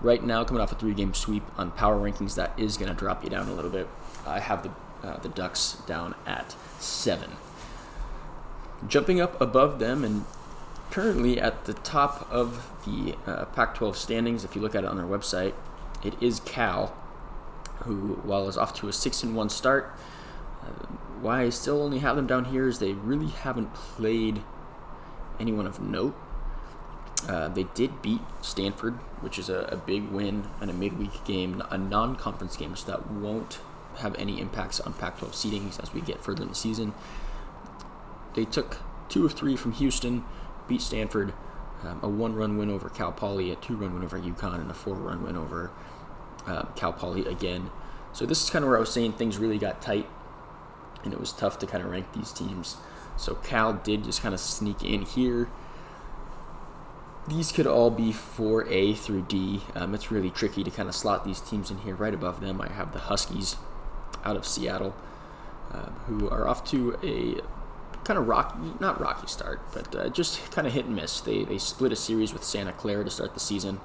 right 0.00 0.22
now 0.22 0.44
coming 0.44 0.62
off 0.62 0.72
a 0.72 0.76
three 0.76 0.94
game 0.94 1.14
sweep 1.14 1.42
on 1.56 1.72
power 1.72 1.98
rankings, 1.98 2.36
that 2.36 2.58
is 2.58 2.76
going 2.76 2.90
to 2.90 2.96
drop 2.96 3.24
you 3.24 3.30
down 3.30 3.48
a 3.48 3.54
little 3.54 3.70
bit. 3.70 3.88
I 4.26 4.40
have 4.40 4.62
the 4.62 4.70
uh, 5.06 5.18
the 5.18 5.28
Ducks 5.28 5.76
down 5.86 6.14
at 6.26 6.56
seven. 6.78 7.32
Jumping 8.88 9.20
up 9.20 9.38
above 9.40 9.78
them 9.78 10.02
and 10.02 10.24
currently 10.90 11.38
at 11.38 11.66
the 11.66 11.74
top 11.74 12.26
of 12.30 12.70
the 12.86 13.14
uh, 13.26 13.44
Pac-12 13.46 13.96
standings, 13.96 14.44
if 14.44 14.54
you 14.54 14.62
look 14.62 14.74
at 14.74 14.84
it 14.84 14.86
on 14.86 14.96
their 14.96 15.06
website, 15.06 15.52
it 16.02 16.14
is 16.22 16.40
Cal, 16.40 16.96
who 17.82 18.20
while 18.22 18.48
is 18.48 18.56
off 18.56 18.74
to 18.76 18.88
a 18.88 18.92
six 18.92 19.22
and 19.22 19.34
one 19.36 19.50
start. 19.50 19.94
Uh, 20.62 20.86
why 21.24 21.42
I 21.42 21.48
still 21.48 21.82
only 21.82 22.00
have 22.00 22.16
them 22.16 22.26
down 22.26 22.44
here 22.44 22.68
is 22.68 22.78
they 22.78 22.92
really 22.92 23.28
haven't 23.28 23.72
played 23.72 24.42
anyone 25.40 25.66
of 25.66 25.80
note. 25.80 26.14
Uh, 27.26 27.48
they 27.48 27.62
did 27.62 28.02
beat 28.02 28.20
Stanford, 28.42 28.94
which 29.22 29.38
is 29.38 29.48
a, 29.48 29.60
a 29.72 29.76
big 29.76 30.10
win 30.10 30.46
and 30.60 30.70
a 30.70 30.74
midweek 30.74 31.24
game, 31.24 31.62
a 31.70 31.78
non 31.78 32.14
conference 32.16 32.58
game, 32.58 32.76
so 32.76 32.92
that 32.92 33.10
won't 33.10 33.58
have 33.96 34.14
any 34.16 34.38
impacts 34.38 34.80
on 34.80 34.92
Pac 34.92 35.18
12 35.18 35.34
seedings 35.34 35.82
as 35.82 35.94
we 35.94 36.02
get 36.02 36.22
further 36.22 36.42
in 36.42 36.50
the 36.50 36.54
season. 36.54 36.92
They 38.34 38.44
took 38.44 38.78
two 39.08 39.24
of 39.24 39.32
three 39.32 39.56
from 39.56 39.72
Houston, 39.72 40.24
beat 40.68 40.82
Stanford, 40.82 41.32
um, 41.82 42.00
a 42.02 42.08
one 42.08 42.34
run 42.34 42.58
win 42.58 42.68
over 42.68 42.90
Cal 42.90 43.12
Poly, 43.12 43.50
a 43.50 43.56
two 43.56 43.76
run 43.76 43.94
win 43.94 44.04
over 44.04 44.18
UConn, 44.18 44.60
and 44.60 44.70
a 44.70 44.74
four 44.74 44.94
run 44.94 45.22
win 45.22 45.36
over 45.36 45.70
uh, 46.46 46.64
Cal 46.76 46.92
Poly 46.92 47.24
again. 47.24 47.70
So 48.12 48.26
this 48.26 48.44
is 48.44 48.50
kind 48.50 48.62
of 48.62 48.68
where 48.68 48.76
I 48.76 48.80
was 48.80 48.92
saying 48.92 49.14
things 49.14 49.38
really 49.38 49.58
got 49.58 49.80
tight, 49.80 50.06
and 51.04 51.12
it 51.12 51.20
was 51.20 51.32
tough 51.32 51.58
to 51.60 51.66
kind 51.66 51.84
of 51.84 51.90
rank 51.90 52.12
these 52.12 52.32
teams. 52.32 52.76
So 53.16 53.36
Cal 53.36 53.74
did 53.74 54.04
just 54.04 54.22
kind 54.22 54.34
of 54.34 54.40
sneak 54.40 54.82
in 54.82 55.02
here 55.02 55.48
these 57.26 57.52
could 57.52 57.66
all 57.66 57.90
be 57.90 58.12
4A 58.12 58.96
through 58.96 59.22
D. 59.22 59.62
Um, 59.74 59.94
it's 59.94 60.10
really 60.10 60.30
tricky 60.30 60.62
to 60.62 60.70
kind 60.70 60.88
of 60.88 60.94
slot 60.94 61.24
these 61.24 61.40
teams 61.40 61.70
in 61.70 61.78
here. 61.78 61.94
Right 61.94 62.12
above 62.12 62.40
them, 62.40 62.60
I 62.60 62.68
have 62.68 62.92
the 62.92 62.98
Huskies 62.98 63.56
out 64.24 64.36
of 64.36 64.46
Seattle, 64.46 64.94
uh, 65.72 65.90
who 66.06 66.28
are 66.28 66.46
off 66.46 66.64
to 66.70 66.98
a 67.02 67.40
kind 68.04 68.18
of 68.18 68.28
rocky, 68.28 68.58
not 68.78 69.00
rocky 69.00 69.26
start, 69.26 69.60
but 69.72 69.94
uh, 69.94 70.08
just 70.10 70.50
kind 70.50 70.66
of 70.66 70.74
hit 70.74 70.84
and 70.84 70.94
miss. 70.94 71.20
They, 71.20 71.44
they 71.44 71.56
split 71.56 71.92
a 71.92 71.96
series 71.96 72.32
with 72.32 72.44
Santa 72.44 72.72
Clara 72.72 73.04
to 73.04 73.10
start 73.10 73.32
the 73.32 73.40
season, 73.40 73.80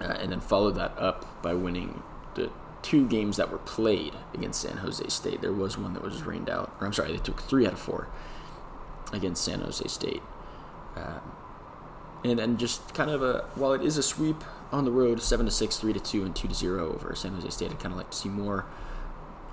uh, 0.00 0.04
and 0.04 0.30
then 0.30 0.40
followed 0.40 0.76
that 0.76 0.98
up 0.98 1.42
by 1.42 1.54
winning 1.54 2.02
the 2.34 2.50
two 2.84 3.08
games 3.08 3.38
that 3.38 3.50
were 3.50 3.58
played 3.58 4.12
against 4.34 4.60
San 4.60 4.76
Jose 4.76 5.08
State. 5.08 5.40
There 5.40 5.52
was 5.52 5.78
one 5.78 5.94
that 5.94 6.02
was 6.02 6.22
rained 6.22 6.50
out, 6.50 6.76
or 6.78 6.86
I'm 6.86 6.92
sorry, 6.92 7.12
they 7.12 7.18
took 7.18 7.40
three 7.40 7.66
out 7.66 7.72
of 7.72 7.78
four 7.78 8.08
against 9.12 9.42
San 9.42 9.60
Jose 9.60 9.88
State. 9.88 10.22
Um, 10.94 11.32
and 12.24 12.38
then 12.38 12.58
just 12.58 12.94
kind 12.94 13.10
of 13.10 13.22
a 13.22 13.46
while 13.54 13.72
it 13.72 13.82
is 13.82 13.96
a 13.96 14.02
sweep 14.02 14.44
on 14.70 14.84
the 14.84 14.90
road, 14.90 15.22
seven 15.22 15.46
to 15.46 15.52
six, 15.52 15.78
three 15.78 15.94
to 15.94 16.00
two, 16.00 16.24
and 16.24 16.36
two 16.36 16.46
to 16.46 16.54
zero 16.54 16.92
over 16.92 17.14
San 17.14 17.32
Jose 17.32 17.48
State. 17.50 17.70
I'd 17.70 17.80
kind 17.80 17.92
of 17.92 17.96
like 17.96 18.10
to 18.10 18.16
see 18.16 18.28
more 18.28 18.66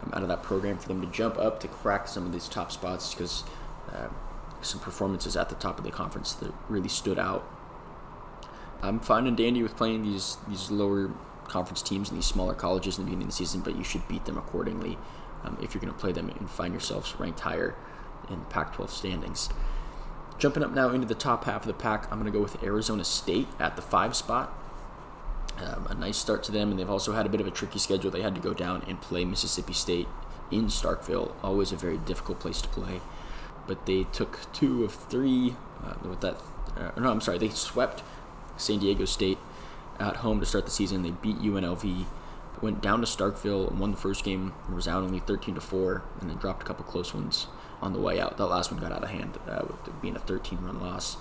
um, 0.04 0.12
out 0.13 0.24
of 0.24 0.28
that 0.28 0.44
program 0.44 0.78
for 0.78 0.89
them 0.89 1.00
to 1.00 1.08
jump 1.08 1.38
up 1.38 1.62
to 1.62 1.70
crack 1.70 2.10
some 2.10 2.26
of 2.26 2.34
these 2.34 2.50
top 2.50 2.70
spots 2.70 3.13
because 3.13 3.46
uh, 3.94 4.10
some 4.62 4.82
performances 4.82 5.38
at 5.38 5.48
the 5.48 5.56
top 5.56 5.78
of 5.78 5.86
the 5.86 5.91
conference 5.91 6.34
that 6.34 6.54
really 6.67 6.89
stood 6.89 7.17
out. 7.17 7.50
I'm 8.82 9.00
fine 9.00 9.26
and 9.26 9.38
dandy 9.38 9.63
with 9.63 9.78
playing 9.78 10.04
these 10.04 10.38
these 10.50 10.70
lower 10.70 11.12
conference 11.52 11.82
teams 11.82 12.10
and 12.10 12.18
these 12.18 12.26
smaller 12.26 12.54
colleges 12.54 12.98
in 12.98 13.04
the 13.04 13.10
beginning 13.10 13.28
of 13.28 13.32
the 13.32 13.36
season, 13.36 13.62
but 13.62 13.76
you 13.76 13.84
should 13.84 14.08
beat 14.08 14.26
them 14.26 14.38
accordingly 14.38 14.98
um, 15.44 15.58
if 15.62 15.74
you're 15.74 15.82
going 15.82 15.94
to 15.94 16.00
play 16.00 16.12
them 16.12 16.30
and 16.30 16.50
find 16.50 16.74
yourselves 16.74 17.14
ranked 17.20 17.42
higher 17.42 17.76
in 18.30 18.40
Pac-12 18.46 18.90
standings. 18.90 19.50
Jumping 20.40 20.64
up 20.64 20.72
now 20.72 20.90
into 20.90 21.06
the 21.06 21.16
top 21.16 21.44
half 21.44 21.62
of 21.62 21.68
the 21.68 21.74
pack, 21.74 22.06
I'm 22.12 22.20
going 22.20 22.32
to 22.32 22.36
go 22.36 22.42
with 22.42 22.64
Arizona 22.64 23.04
State 23.04 23.48
at 23.60 23.76
the 23.76 23.82
five 23.82 24.16
spot. 24.16 24.52
Um, 25.58 25.86
a 25.90 25.94
nice 25.94 26.18
start 26.18 26.42
to 26.44 26.52
them, 26.52 26.72
and 26.72 26.80
they've 26.80 26.90
also 26.90 27.12
had 27.12 27.26
a 27.26 27.30
bit 27.30 27.42
of 27.42 27.48
a 27.48 27.52
tricky 27.52 27.78
schedule. 27.78 28.10
They 28.10 28.22
had 28.22 28.34
to 28.36 28.42
go 28.42 28.54
down 28.54 28.84
and 28.88 29.00
play 29.00 29.26
Mississippi 29.26 29.74
State 29.74 30.08
in 30.50 30.66
Starkville, 30.66 31.34
always 31.44 31.72
a 31.72 31.76
very 31.76 31.98
difficult 31.98 32.40
place 32.40 32.62
to 32.62 32.70
play. 32.70 33.02
But 33.68 33.86
they 33.86 34.06
took 34.06 34.52
two 34.54 34.84
of 34.84 34.94
three 34.94 35.56
uh, 35.84 35.96
with 36.08 36.22
that. 36.22 36.38
Uh, 36.76 37.00
no, 37.00 37.12
I'm 37.12 37.22
sorry, 37.22 37.38
they 37.38 37.50
swept 37.50 38.02
San 38.58 38.80
Diego 38.80 39.06
State 39.06 39.38
at 40.02 40.18
home 40.18 40.40
to 40.40 40.46
start 40.46 40.66
the 40.66 40.72
season. 40.72 41.04
They 41.04 41.12
beat 41.12 41.38
UNLV, 41.38 42.06
went 42.62 42.82
down 42.82 43.02
to 43.02 43.08
Starkville, 43.08 43.70
and 43.70 43.80
won 43.80 43.92
the 43.92 43.98
first 43.98 44.24
game, 44.24 44.54
resoundingly 44.68 45.20
13 45.20 45.56
to 45.56 45.62
four, 45.62 46.04
and 46.20 46.30
then 46.30 46.38
dropped 46.38 46.64
a 46.64 46.66
couple 46.66 46.84
close 46.84 47.14
ones 47.14 47.48
on 47.82 47.94
the 47.94 48.00
way 48.00 48.20
out. 48.20 48.38
That 48.38 48.48
last 48.48 48.72
one 48.72 48.82
got 48.82 48.92
out 48.92 49.04
of 49.04 49.10
hand, 49.10 49.38
uh, 49.48 49.64
with 49.68 50.02
being 50.02 50.16
a 50.16 50.20
13 50.20 50.60
run 50.62 50.82
loss. 50.82 51.18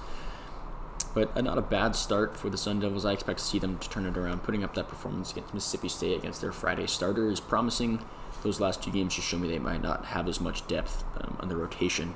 But 1.15 1.37
uh, 1.37 1.41
not 1.41 1.59
a 1.59 1.63
bad 1.63 1.97
start 1.97 2.37
for 2.37 2.51
the 2.51 2.59
Sun 2.59 2.81
Devils. 2.81 3.05
I 3.05 3.13
expect 3.13 3.39
to 3.39 3.45
see 3.45 3.59
them 3.59 3.79
to 3.79 3.91
turn 3.91 4.07
it 4.07 4.17
around. 4.17 4.43
Putting 4.43 4.65
up 4.65 4.75
that 4.75 4.89
performance 4.89 5.33
against 5.33 5.55
Mississippi 5.55 5.89
State 5.89 6.19
against 6.19 6.41
their 6.41 6.53
Friday 6.53 6.87
starter 6.87 7.31
is 7.31 7.41
promising. 7.41 8.01
Those 8.43 8.61
last 8.61 8.83
two 8.83 8.91
games 8.91 9.15
just 9.15 9.27
show 9.27 9.39
me 9.39 9.49
they 9.49 9.59
might 9.59 9.83
not 9.83 10.07
have 10.07 10.29
as 10.29 10.41
much 10.41 10.67
depth 10.67 11.05
um, 11.21 11.37
on 11.41 11.49
the 11.49 11.57
rotation 11.57 12.15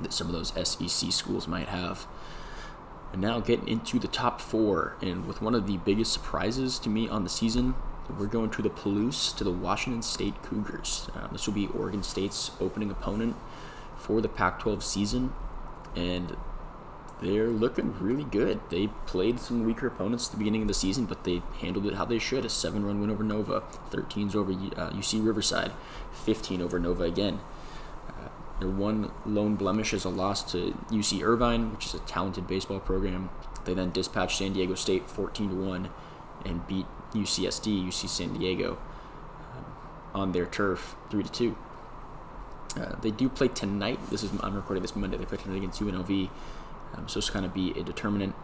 that 0.00 0.12
some 0.12 0.26
of 0.26 0.32
those 0.32 0.52
SEC 0.68 1.12
schools 1.12 1.46
might 1.46 1.68
have. 1.68 2.06
And 3.12 3.20
now 3.20 3.40
getting 3.40 3.68
into 3.68 3.98
the 3.98 4.08
top 4.08 4.40
four, 4.40 4.96
and 5.02 5.26
with 5.26 5.42
one 5.42 5.54
of 5.54 5.66
the 5.66 5.78
biggest 5.78 6.12
surprises 6.12 6.78
to 6.80 6.88
me 6.88 7.08
on 7.08 7.24
the 7.24 7.30
season, 7.30 7.74
we're 8.18 8.26
going 8.26 8.50
to 8.50 8.62
the 8.62 8.70
Palouse 8.70 9.36
to 9.36 9.44
the 9.44 9.50
Washington 9.52 10.02
State 10.02 10.42
Cougars. 10.42 11.08
Uh, 11.14 11.28
this 11.28 11.46
will 11.46 11.54
be 11.54 11.68
Oregon 11.68 12.02
State's 12.02 12.50
opening 12.60 12.90
opponent 12.90 13.36
for 13.96 14.20
the 14.20 14.28
Pac 14.28 14.60
12 14.60 14.82
season, 14.82 15.32
and 15.94 16.36
they're 17.20 17.48
looking 17.48 17.98
really 18.00 18.24
good. 18.24 18.60
They 18.70 18.88
played 19.06 19.40
some 19.40 19.64
weaker 19.64 19.86
opponents 19.86 20.26
at 20.26 20.32
the 20.32 20.38
beginning 20.38 20.62
of 20.62 20.68
the 20.68 20.74
season, 20.74 21.04
but 21.04 21.24
they 21.24 21.42
handled 21.60 21.86
it 21.86 21.94
how 21.94 22.06
they 22.06 22.18
should. 22.18 22.44
A 22.44 22.48
seven 22.48 22.84
run 22.84 23.00
win 23.00 23.10
over 23.10 23.22
Nova, 23.22 23.62
13s 23.90 24.34
over 24.34 24.52
uh, 24.52 24.90
UC 24.90 25.24
Riverside, 25.24 25.72
15 26.12 26.62
over 26.62 26.78
Nova 26.78 27.04
again. 27.04 27.40
Their 28.60 28.68
one 28.68 29.10
lone 29.24 29.56
blemish 29.56 29.94
is 29.94 30.04
a 30.04 30.10
loss 30.10 30.52
to 30.52 30.76
UC 30.90 31.22
Irvine, 31.22 31.72
which 31.72 31.86
is 31.86 31.94
a 31.94 31.98
talented 32.00 32.46
baseball 32.46 32.78
program. 32.78 33.30
They 33.64 33.72
then 33.72 33.90
dispatched 33.90 34.38
San 34.38 34.52
Diego 34.52 34.74
State 34.74 35.08
14 35.08 35.48
to 35.48 35.54
1 35.54 35.88
and 36.44 36.66
beat 36.66 36.86
UCSD, 37.12 37.86
UC 37.88 38.08
San 38.08 38.38
Diego, 38.38 38.78
um, 39.54 39.64
on 40.14 40.32
their 40.32 40.46
turf 40.46 40.94
3 41.10 41.22
to 41.22 41.32
2. 41.32 41.56
Uh, 42.76 42.96
they 43.00 43.10
do 43.10 43.28
play 43.28 43.48
tonight. 43.48 43.98
This 44.10 44.22
is 44.22 44.30
I'm 44.42 44.54
recording 44.54 44.82
this 44.82 44.94
Monday. 44.94 45.16
They 45.16 45.24
play 45.24 45.38
tonight 45.38 45.56
against 45.56 45.80
UNLV. 45.80 46.30
Um, 46.94 47.08
so 47.08 47.18
it's 47.18 47.30
kind 47.30 47.46
of 47.46 47.54
be 47.54 47.72
a 47.72 47.82
determinant 47.82 48.34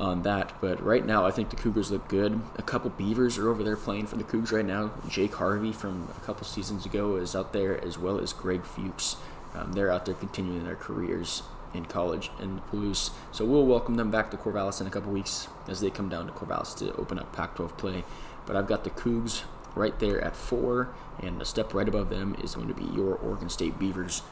on 0.00 0.22
that. 0.22 0.52
But 0.60 0.82
right 0.82 1.04
now, 1.04 1.26
I 1.26 1.30
think 1.30 1.50
the 1.50 1.56
Cougars 1.56 1.90
look 1.90 2.08
good. 2.08 2.40
A 2.56 2.62
couple 2.62 2.90
Beavers 2.90 3.38
are 3.38 3.48
over 3.48 3.62
there 3.62 3.76
playing 3.76 4.06
for 4.06 4.16
the 4.16 4.24
Cougs 4.24 4.50
right 4.50 4.64
now. 4.64 4.92
Jake 5.08 5.34
Harvey 5.34 5.72
from 5.72 6.08
a 6.16 6.24
couple 6.24 6.44
seasons 6.44 6.86
ago 6.86 7.16
is 7.16 7.36
out 7.36 7.52
there, 7.52 7.82
as 7.84 7.98
well 7.98 8.18
as 8.18 8.32
Greg 8.32 8.64
Fuchs. 8.64 9.16
Um, 9.54 9.72
they're 9.72 9.90
out 9.90 10.06
there 10.06 10.14
continuing 10.14 10.64
their 10.64 10.76
careers 10.76 11.42
in 11.74 11.84
college 11.84 12.30
in 12.40 12.60
Palouse. 12.72 13.10
So 13.30 13.44
we'll 13.44 13.66
welcome 13.66 13.96
them 13.96 14.10
back 14.10 14.30
to 14.30 14.36
Corvallis 14.36 14.80
in 14.80 14.86
a 14.86 14.90
couple 14.90 15.12
weeks 15.12 15.48
as 15.68 15.80
they 15.80 15.90
come 15.90 16.08
down 16.08 16.26
to 16.26 16.32
Corvallis 16.32 16.76
to 16.78 16.94
open 16.94 17.18
up 17.18 17.32
Pac-12 17.32 17.76
play. 17.76 18.04
But 18.46 18.56
I've 18.56 18.66
got 18.66 18.84
the 18.84 18.90
Cougs 18.90 19.42
right 19.76 19.96
there 20.00 20.20
at 20.20 20.34
four, 20.34 20.88
and 21.20 21.40
a 21.40 21.44
step 21.44 21.74
right 21.74 21.86
above 21.86 22.10
them 22.10 22.34
is 22.42 22.54
going 22.54 22.68
to 22.68 22.74
be 22.74 22.84
your 22.84 23.14
Oregon 23.16 23.48
State 23.48 23.78
Beavers, 23.78 24.22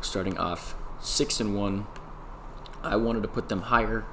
starting 0.00 0.36
off 0.36 0.74
six 1.00 1.40
and 1.40 1.56
one 1.56 1.86
I 2.82 2.96
wanted 2.96 3.22
to 3.22 3.28
put 3.28 3.48
them 3.48 3.62
higher 3.62 4.04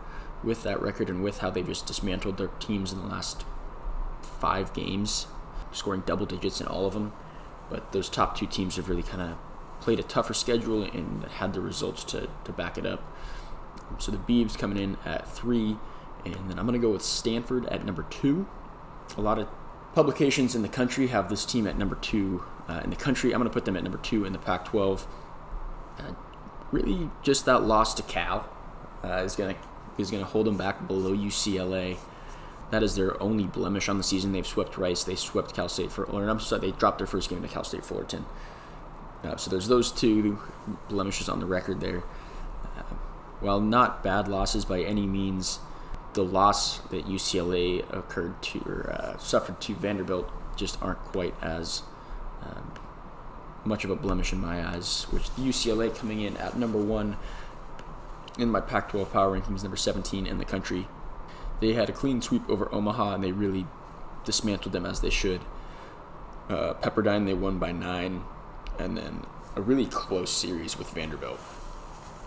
with 0.43 0.63
that 0.63 0.81
record 0.81 1.09
and 1.09 1.23
with 1.23 1.39
how 1.39 1.49
they 1.49 1.63
just 1.63 1.85
dismantled 1.85 2.37
their 2.37 2.47
teams 2.47 2.93
in 2.93 3.01
the 3.01 3.07
last 3.07 3.45
five 4.21 4.73
games, 4.73 5.27
scoring 5.71 6.03
double 6.05 6.25
digits 6.25 6.61
in 6.61 6.67
all 6.67 6.85
of 6.85 6.93
them. 6.93 7.11
But 7.69 7.91
those 7.91 8.09
top 8.09 8.37
two 8.37 8.47
teams 8.47 8.75
have 8.77 8.89
really 8.89 9.03
kind 9.03 9.21
of 9.21 9.37
played 9.81 9.99
a 9.99 10.03
tougher 10.03 10.33
schedule 10.33 10.83
and 10.83 11.23
had 11.25 11.53
the 11.53 11.61
results 11.61 12.03
to, 12.05 12.29
to 12.45 12.51
back 12.51 12.77
it 12.77 12.85
up. 12.85 13.03
So 13.99 14.11
the 14.11 14.17
Beavs 14.17 14.57
coming 14.57 14.77
in 14.77 14.97
at 15.05 15.29
three, 15.29 15.77
and 16.25 16.49
then 16.49 16.59
I'm 16.59 16.65
going 16.65 16.79
to 16.79 16.85
go 16.85 16.91
with 16.91 17.03
Stanford 17.03 17.65
at 17.67 17.85
number 17.85 18.05
two. 18.09 18.47
A 19.17 19.21
lot 19.21 19.39
of 19.39 19.47
publications 19.93 20.55
in 20.55 20.61
the 20.61 20.69
country 20.69 21.07
have 21.07 21.29
this 21.29 21.45
team 21.45 21.67
at 21.67 21.77
number 21.77 21.95
two 21.95 22.43
uh, 22.67 22.81
in 22.83 22.89
the 22.89 22.95
country. 22.95 23.33
I'm 23.33 23.39
going 23.39 23.49
to 23.49 23.53
put 23.53 23.65
them 23.65 23.77
at 23.77 23.83
number 23.83 23.97
two 23.97 24.25
in 24.25 24.33
the 24.33 24.39
Pac 24.39 24.65
12. 24.65 25.07
Uh, 25.99 26.03
really, 26.71 27.09
just 27.23 27.45
that 27.45 27.63
loss 27.63 27.93
to 27.95 28.03
Cal 28.03 28.47
uh, 29.03 29.23
is 29.23 29.35
going 29.35 29.55
to 29.55 29.61
is 29.97 30.11
going 30.11 30.23
to 30.23 30.29
hold 30.29 30.45
them 30.45 30.57
back 30.57 30.87
below 30.87 31.15
UCLA. 31.15 31.97
That 32.71 32.83
is 32.83 32.95
their 32.95 33.21
only 33.21 33.45
blemish 33.45 33.87
on 33.87 33.97
the 33.97 34.03
season. 34.03 34.33
They've 34.33 34.45
swept 34.45 34.77
Rice. 34.77 35.03
They 35.03 35.15
swept 35.15 35.53
Cal 35.53 35.69
State 35.69 35.91
for, 35.91 36.03
or 36.05 36.27
I'm 36.27 36.39
sorry, 36.39 36.61
they 36.61 36.71
dropped 36.71 36.97
their 36.97 37.07
first 37.07 37.29
game 37.29 37.41
to 37.41 37.47
Cal 37.47 37.63
State 37.63 37.85
Fullerton. 37.85 38.25
Uh, 39.23 39.35
so 39.35 39.49
there's 39.49 39.67
those 39.67 39.91
two 39.91 40.39
blemishes 40.89 41.29
on 41.29 41.39
the 41.39 41.45
record 41.45 41.79
there. 41.79 42.03
Uh, 42.77 42.83
while 43.39 43.61
not 43.61 44.03
bad 44.03 44.27
losses 44.27 44.65
by 44.65 44.81
any 44.81 45.07
means, 45.07 45.59
the 46.13 46.23
loss 46.23 46.79
that 46.89 47.05
UCLA 47.05 47.81
occurred 47.95 48.41
to 48.41 48.59
or 48.65 48.91
uh, 48.91 49.17
suffered 49.17 49.59
to 49.61 49.75
Vanderbilt 49.75 50.29
just 50.55 50.81
aren't 50.81 50.99
quite 50.99 51.35
as 51.41 51.83
um, 52.41 52.73
much 53.63 53.83
of 53.83 53.91
a 53.91 53.95
blemish 53.95 54.33
in 54.33 54.39
my 54.39 54.67
eyes. 54.67 55.03
Which 55.11 55.23
UCLA 55.35 55.95
coming 55.95 56.21
in 56.21 56.35
at 56.37 56.57
number 56.57 56.79
one 56.79 57.17
in 58.37 58.49
my 58.49 58.61
Pac 58.61 58.89
12 58.89 59.11
power 59.11 59.37
rankings, 59.37 59.63
number 59.63 59.77
17 59.77 60.25
in 60.25 60.37
the 60.37 60.45
country. 60.45 60.87
They 61.59 61.73
had 61.73 61.89
a 61.89 61.93
clean 61.93 62.21
sweep 62.21 62.47
over 62.49 62.73
Omaha, 62.73 63.15
and 63.15 63.23
they 63.23 63.31
really 63.31 63.65
dismantled 64.23 64.73
them 64.73 64.85
as 64.85 65.01
they 65.01 65.09
should. 65.09 65.41
Uh, 66.49 66.73
Pepperdine, 66.75 67.25
they 67.25 67.33
won 67.33 67.57
by 67.57 67.71
nine, 67.71 68.23
and 68.77 68.95
then 68.97 69.25
a 69.55 69.61
really 69.61 69.85
close 69.87 70.31
series 70.31 70.77
with 70.77 70.89
Vanderbilt. 70.91 71.39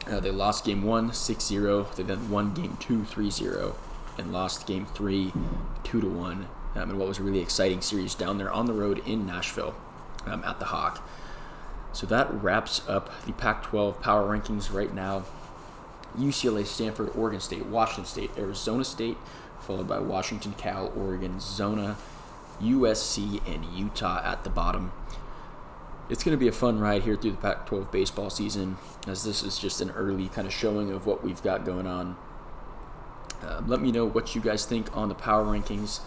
Uh, 0.07 0.19
they 0.19 0.31
lost 0.31 0.65
game 0.65 0.83
one, 0.83 1.13
6 1.13 1.45
0. 1.45 1.87
They 1.97 2.03
then 2.03 2.31
won 2.31 2.53
game 2.55 2.77
two, 2.81 3.05
3 3.05 3.31
0, 3.31 3.77
and 4.19 4.33
lost 4.33 4.67
game 4.67 4.87
three, 4.87 5.33
2 5.85 6.01
to 6.01 6.09
1. 6.09 6.49
Um, 6.77 6.91
in 6.91 6.99
what 6.99 7.09
was 7.09 7.19
a 7.19 7.23
really 7.23 7.41
exciting 7.41 7.81
series 7.81 8.15
down 8.15 8.39
there 8.39 8.51
on 8.51 8.67
the 8.67 8.73
road 8.73 9.03
in 9.07 9.27
Nashville 9.27 9.75
um, 10.27 10.45
at 10.45 10.59
the 10.61 10.67
Hawk. 10.67 11.05
So 11.93 12.07
that 12.07 12.33
wraps 12.33 12.83
up 12.89 13.11
the 13.27 13.33
Pac 13.33 13.65
12 13.65 14.01
power 14.01 14.37
rankings 14.37 14.73
right 14.73 14.95
now. 14.95 15.25
UCLA, 16.19 16.67
Stanford, 16.67 17.11
Oregon 17.17 17.41
State, 17.41 17.67
Washington 17.67 18.05
State, 18.05 18.31
Arizona 18.37 18.85
State, 18.85 19.17
followed 19.61 19.89
by 19.89 19.99
Washington, 19.99 20.53
Cal, 20.57 20.93
Oregon, 20.97 21.41
Zona, 21.41 21.97
USC, 22.61 23.41
and 23.47 23.65
Utah 23.65 24.23
at 24.25 24.45
the 24.45 24.51
bottom. 24.51 24.93
It's 26.09 26.25
going 26.25 26.37
to 26.37 26.41
be 26.41 26.49
a 26.49 26.53
fun 26.53 26.81
ride 26.81 27.03
here 27.03 27.15
through 27.15 27.33
the 27.33 27.37
Pac 27.37 27.67
12 27.67 27.93
baseball 27.93 28.31
season, 28.31 28.79
as 29.07 29.23
this 29.23 29.43
is 29.43 29.59
just 29.59 29.81
an 29.81 29.91
early 29.91 30.29
kind 30.29 30.47
of 30.47 30.53
showing 30.53 30.91
of 30.91 31.07
what 31.07 31.23
we've 31.23 31.43
got 31.43 31.65
going 31.65 31.87
on. 31.87 32.17
Uh, 33.43 33.63
let 33.67 33.81
me 33.81 33.93
know 33.93 34.05
what 34.05 34.35
you 34.35 34.41
guys 34.41 34.67
think 34.67 34.95
on 34.97 35.09
the 35.09 35.15
power 35.15 35.45
rankings. 35.45 36.01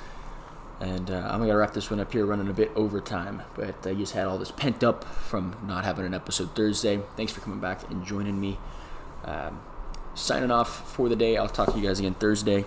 And 0.80 1.10
uh, 1.10 1.28
I'm 1.30 1.38
going 1.38 1.50
to 1.50 1.56
wrap 1.56 1.74
this 1.74 1.90
one 1.90 2.02
up 2.02 2.12
here, 2.12 2.26
running 2.26 2.50
a 2.50 2.54
bit 2.54 2.72
over 2.76 3.00
time. 3.00 3.44
But 3.56 3.88
I 3.88 3.94
just 3.94 4.14
had 4.14 4.26
all 4.26 4.38
this 4.38 4.52
pent 4.52 4.84
up 4.84 5.06
from 5.06 5.56
not 5.66 5.86
having 5.86 6.06
an 6.06 6.14
episode 6.14 6.54
Thursday. 6.56 7.00
Thanks 7.16 7.32
for 7.32 7.40
coming 7.40 7.60
back 7.60 7.90
and 7.90 8.06
joining 8.06 8.40
me. 8.40 8.58
Um, 9.24 9.62
signing 10.16 10.52
off 10.52 10.92
for 10.92 11.10
the 11.10 11.16
day. 11.16 11.38
I'll 11.38 11.50
talk 11.50 11.74
to 11.74 11.80
you 11.80 11.88
guys 11.88 12.00
again 12.00 12.14
Thursday. 12.14 12.66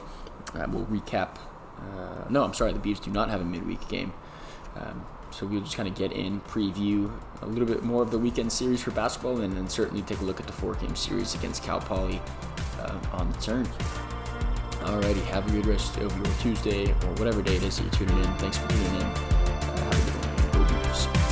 Uh, 0.54 0.66
we'll 0.68 0.86
recap. 0.86 1.36
Uh, 1.78 2.24
no, 2.28 2.44
I'm 2.44 2.54
sorry, 2.54 2.72
the 2.72 2.78
Beavs 2.78 3.02
do 3.02 3.10
not 3.10 3.28
have 3.28 3.40
a 3.40 3.44
midweek 3.44 3.86
game. 3.88 4.12
Um, 4.76 5.04
so 5.30 5.46
we'll 5.46 5.60
just 5.60 5.76
kind 5.76 5.88
of 5.88 5.94
get 5.94 6.12
in, 6.12 6.40
preview 6.42 7.12
a 7.42 7.46
little 7.46 7.66
bit 7.66 7.82
more 7.82 8.02
of 8.02 8.10
the 8.10 8.18
weekend 8.18 8.50
series 8.50 8.82
for 8.82 8.90
basketball, 8.92 9.40
and 9.40 9.54
then 9.54 9.68
certainly 9.68 10.02
take 10.02 10.20
a 10.20 10.24
look 10.24 10.40
at 10.40 10.46
the 10.46 10.52
four 10.52 10.74
game 10.74 10.96
series 10.96 11.34
against 11.34 11.62
Cal 11.62 11.80
Poly 11.80 12.20
uh, 12.80 12.98
on 13.12 13.30
the 13.30 13.38
turn. 13.38 13.66
Alrighty, 14.80 15.22
have 15.24 15.46
a 15.48 15.50
good 15.50 15.66
rest 15.66 15.96
of 15.98 16.16
your 16.16 16.26
Tuesday 16.40 16.90
or 16.90 17.12
whatever 17.16 17.42
day 17.42 17.56
it 17.56 17.64
is 17.64 17.76
that 17.76 17.82
you're 17.82 17.92
tuning 17.92 18.24
in. 18.24 18.34
Thanks 18.36 18.56
for 18.56 18.68
tuning 18.68 19.00
in. 19.00 21.25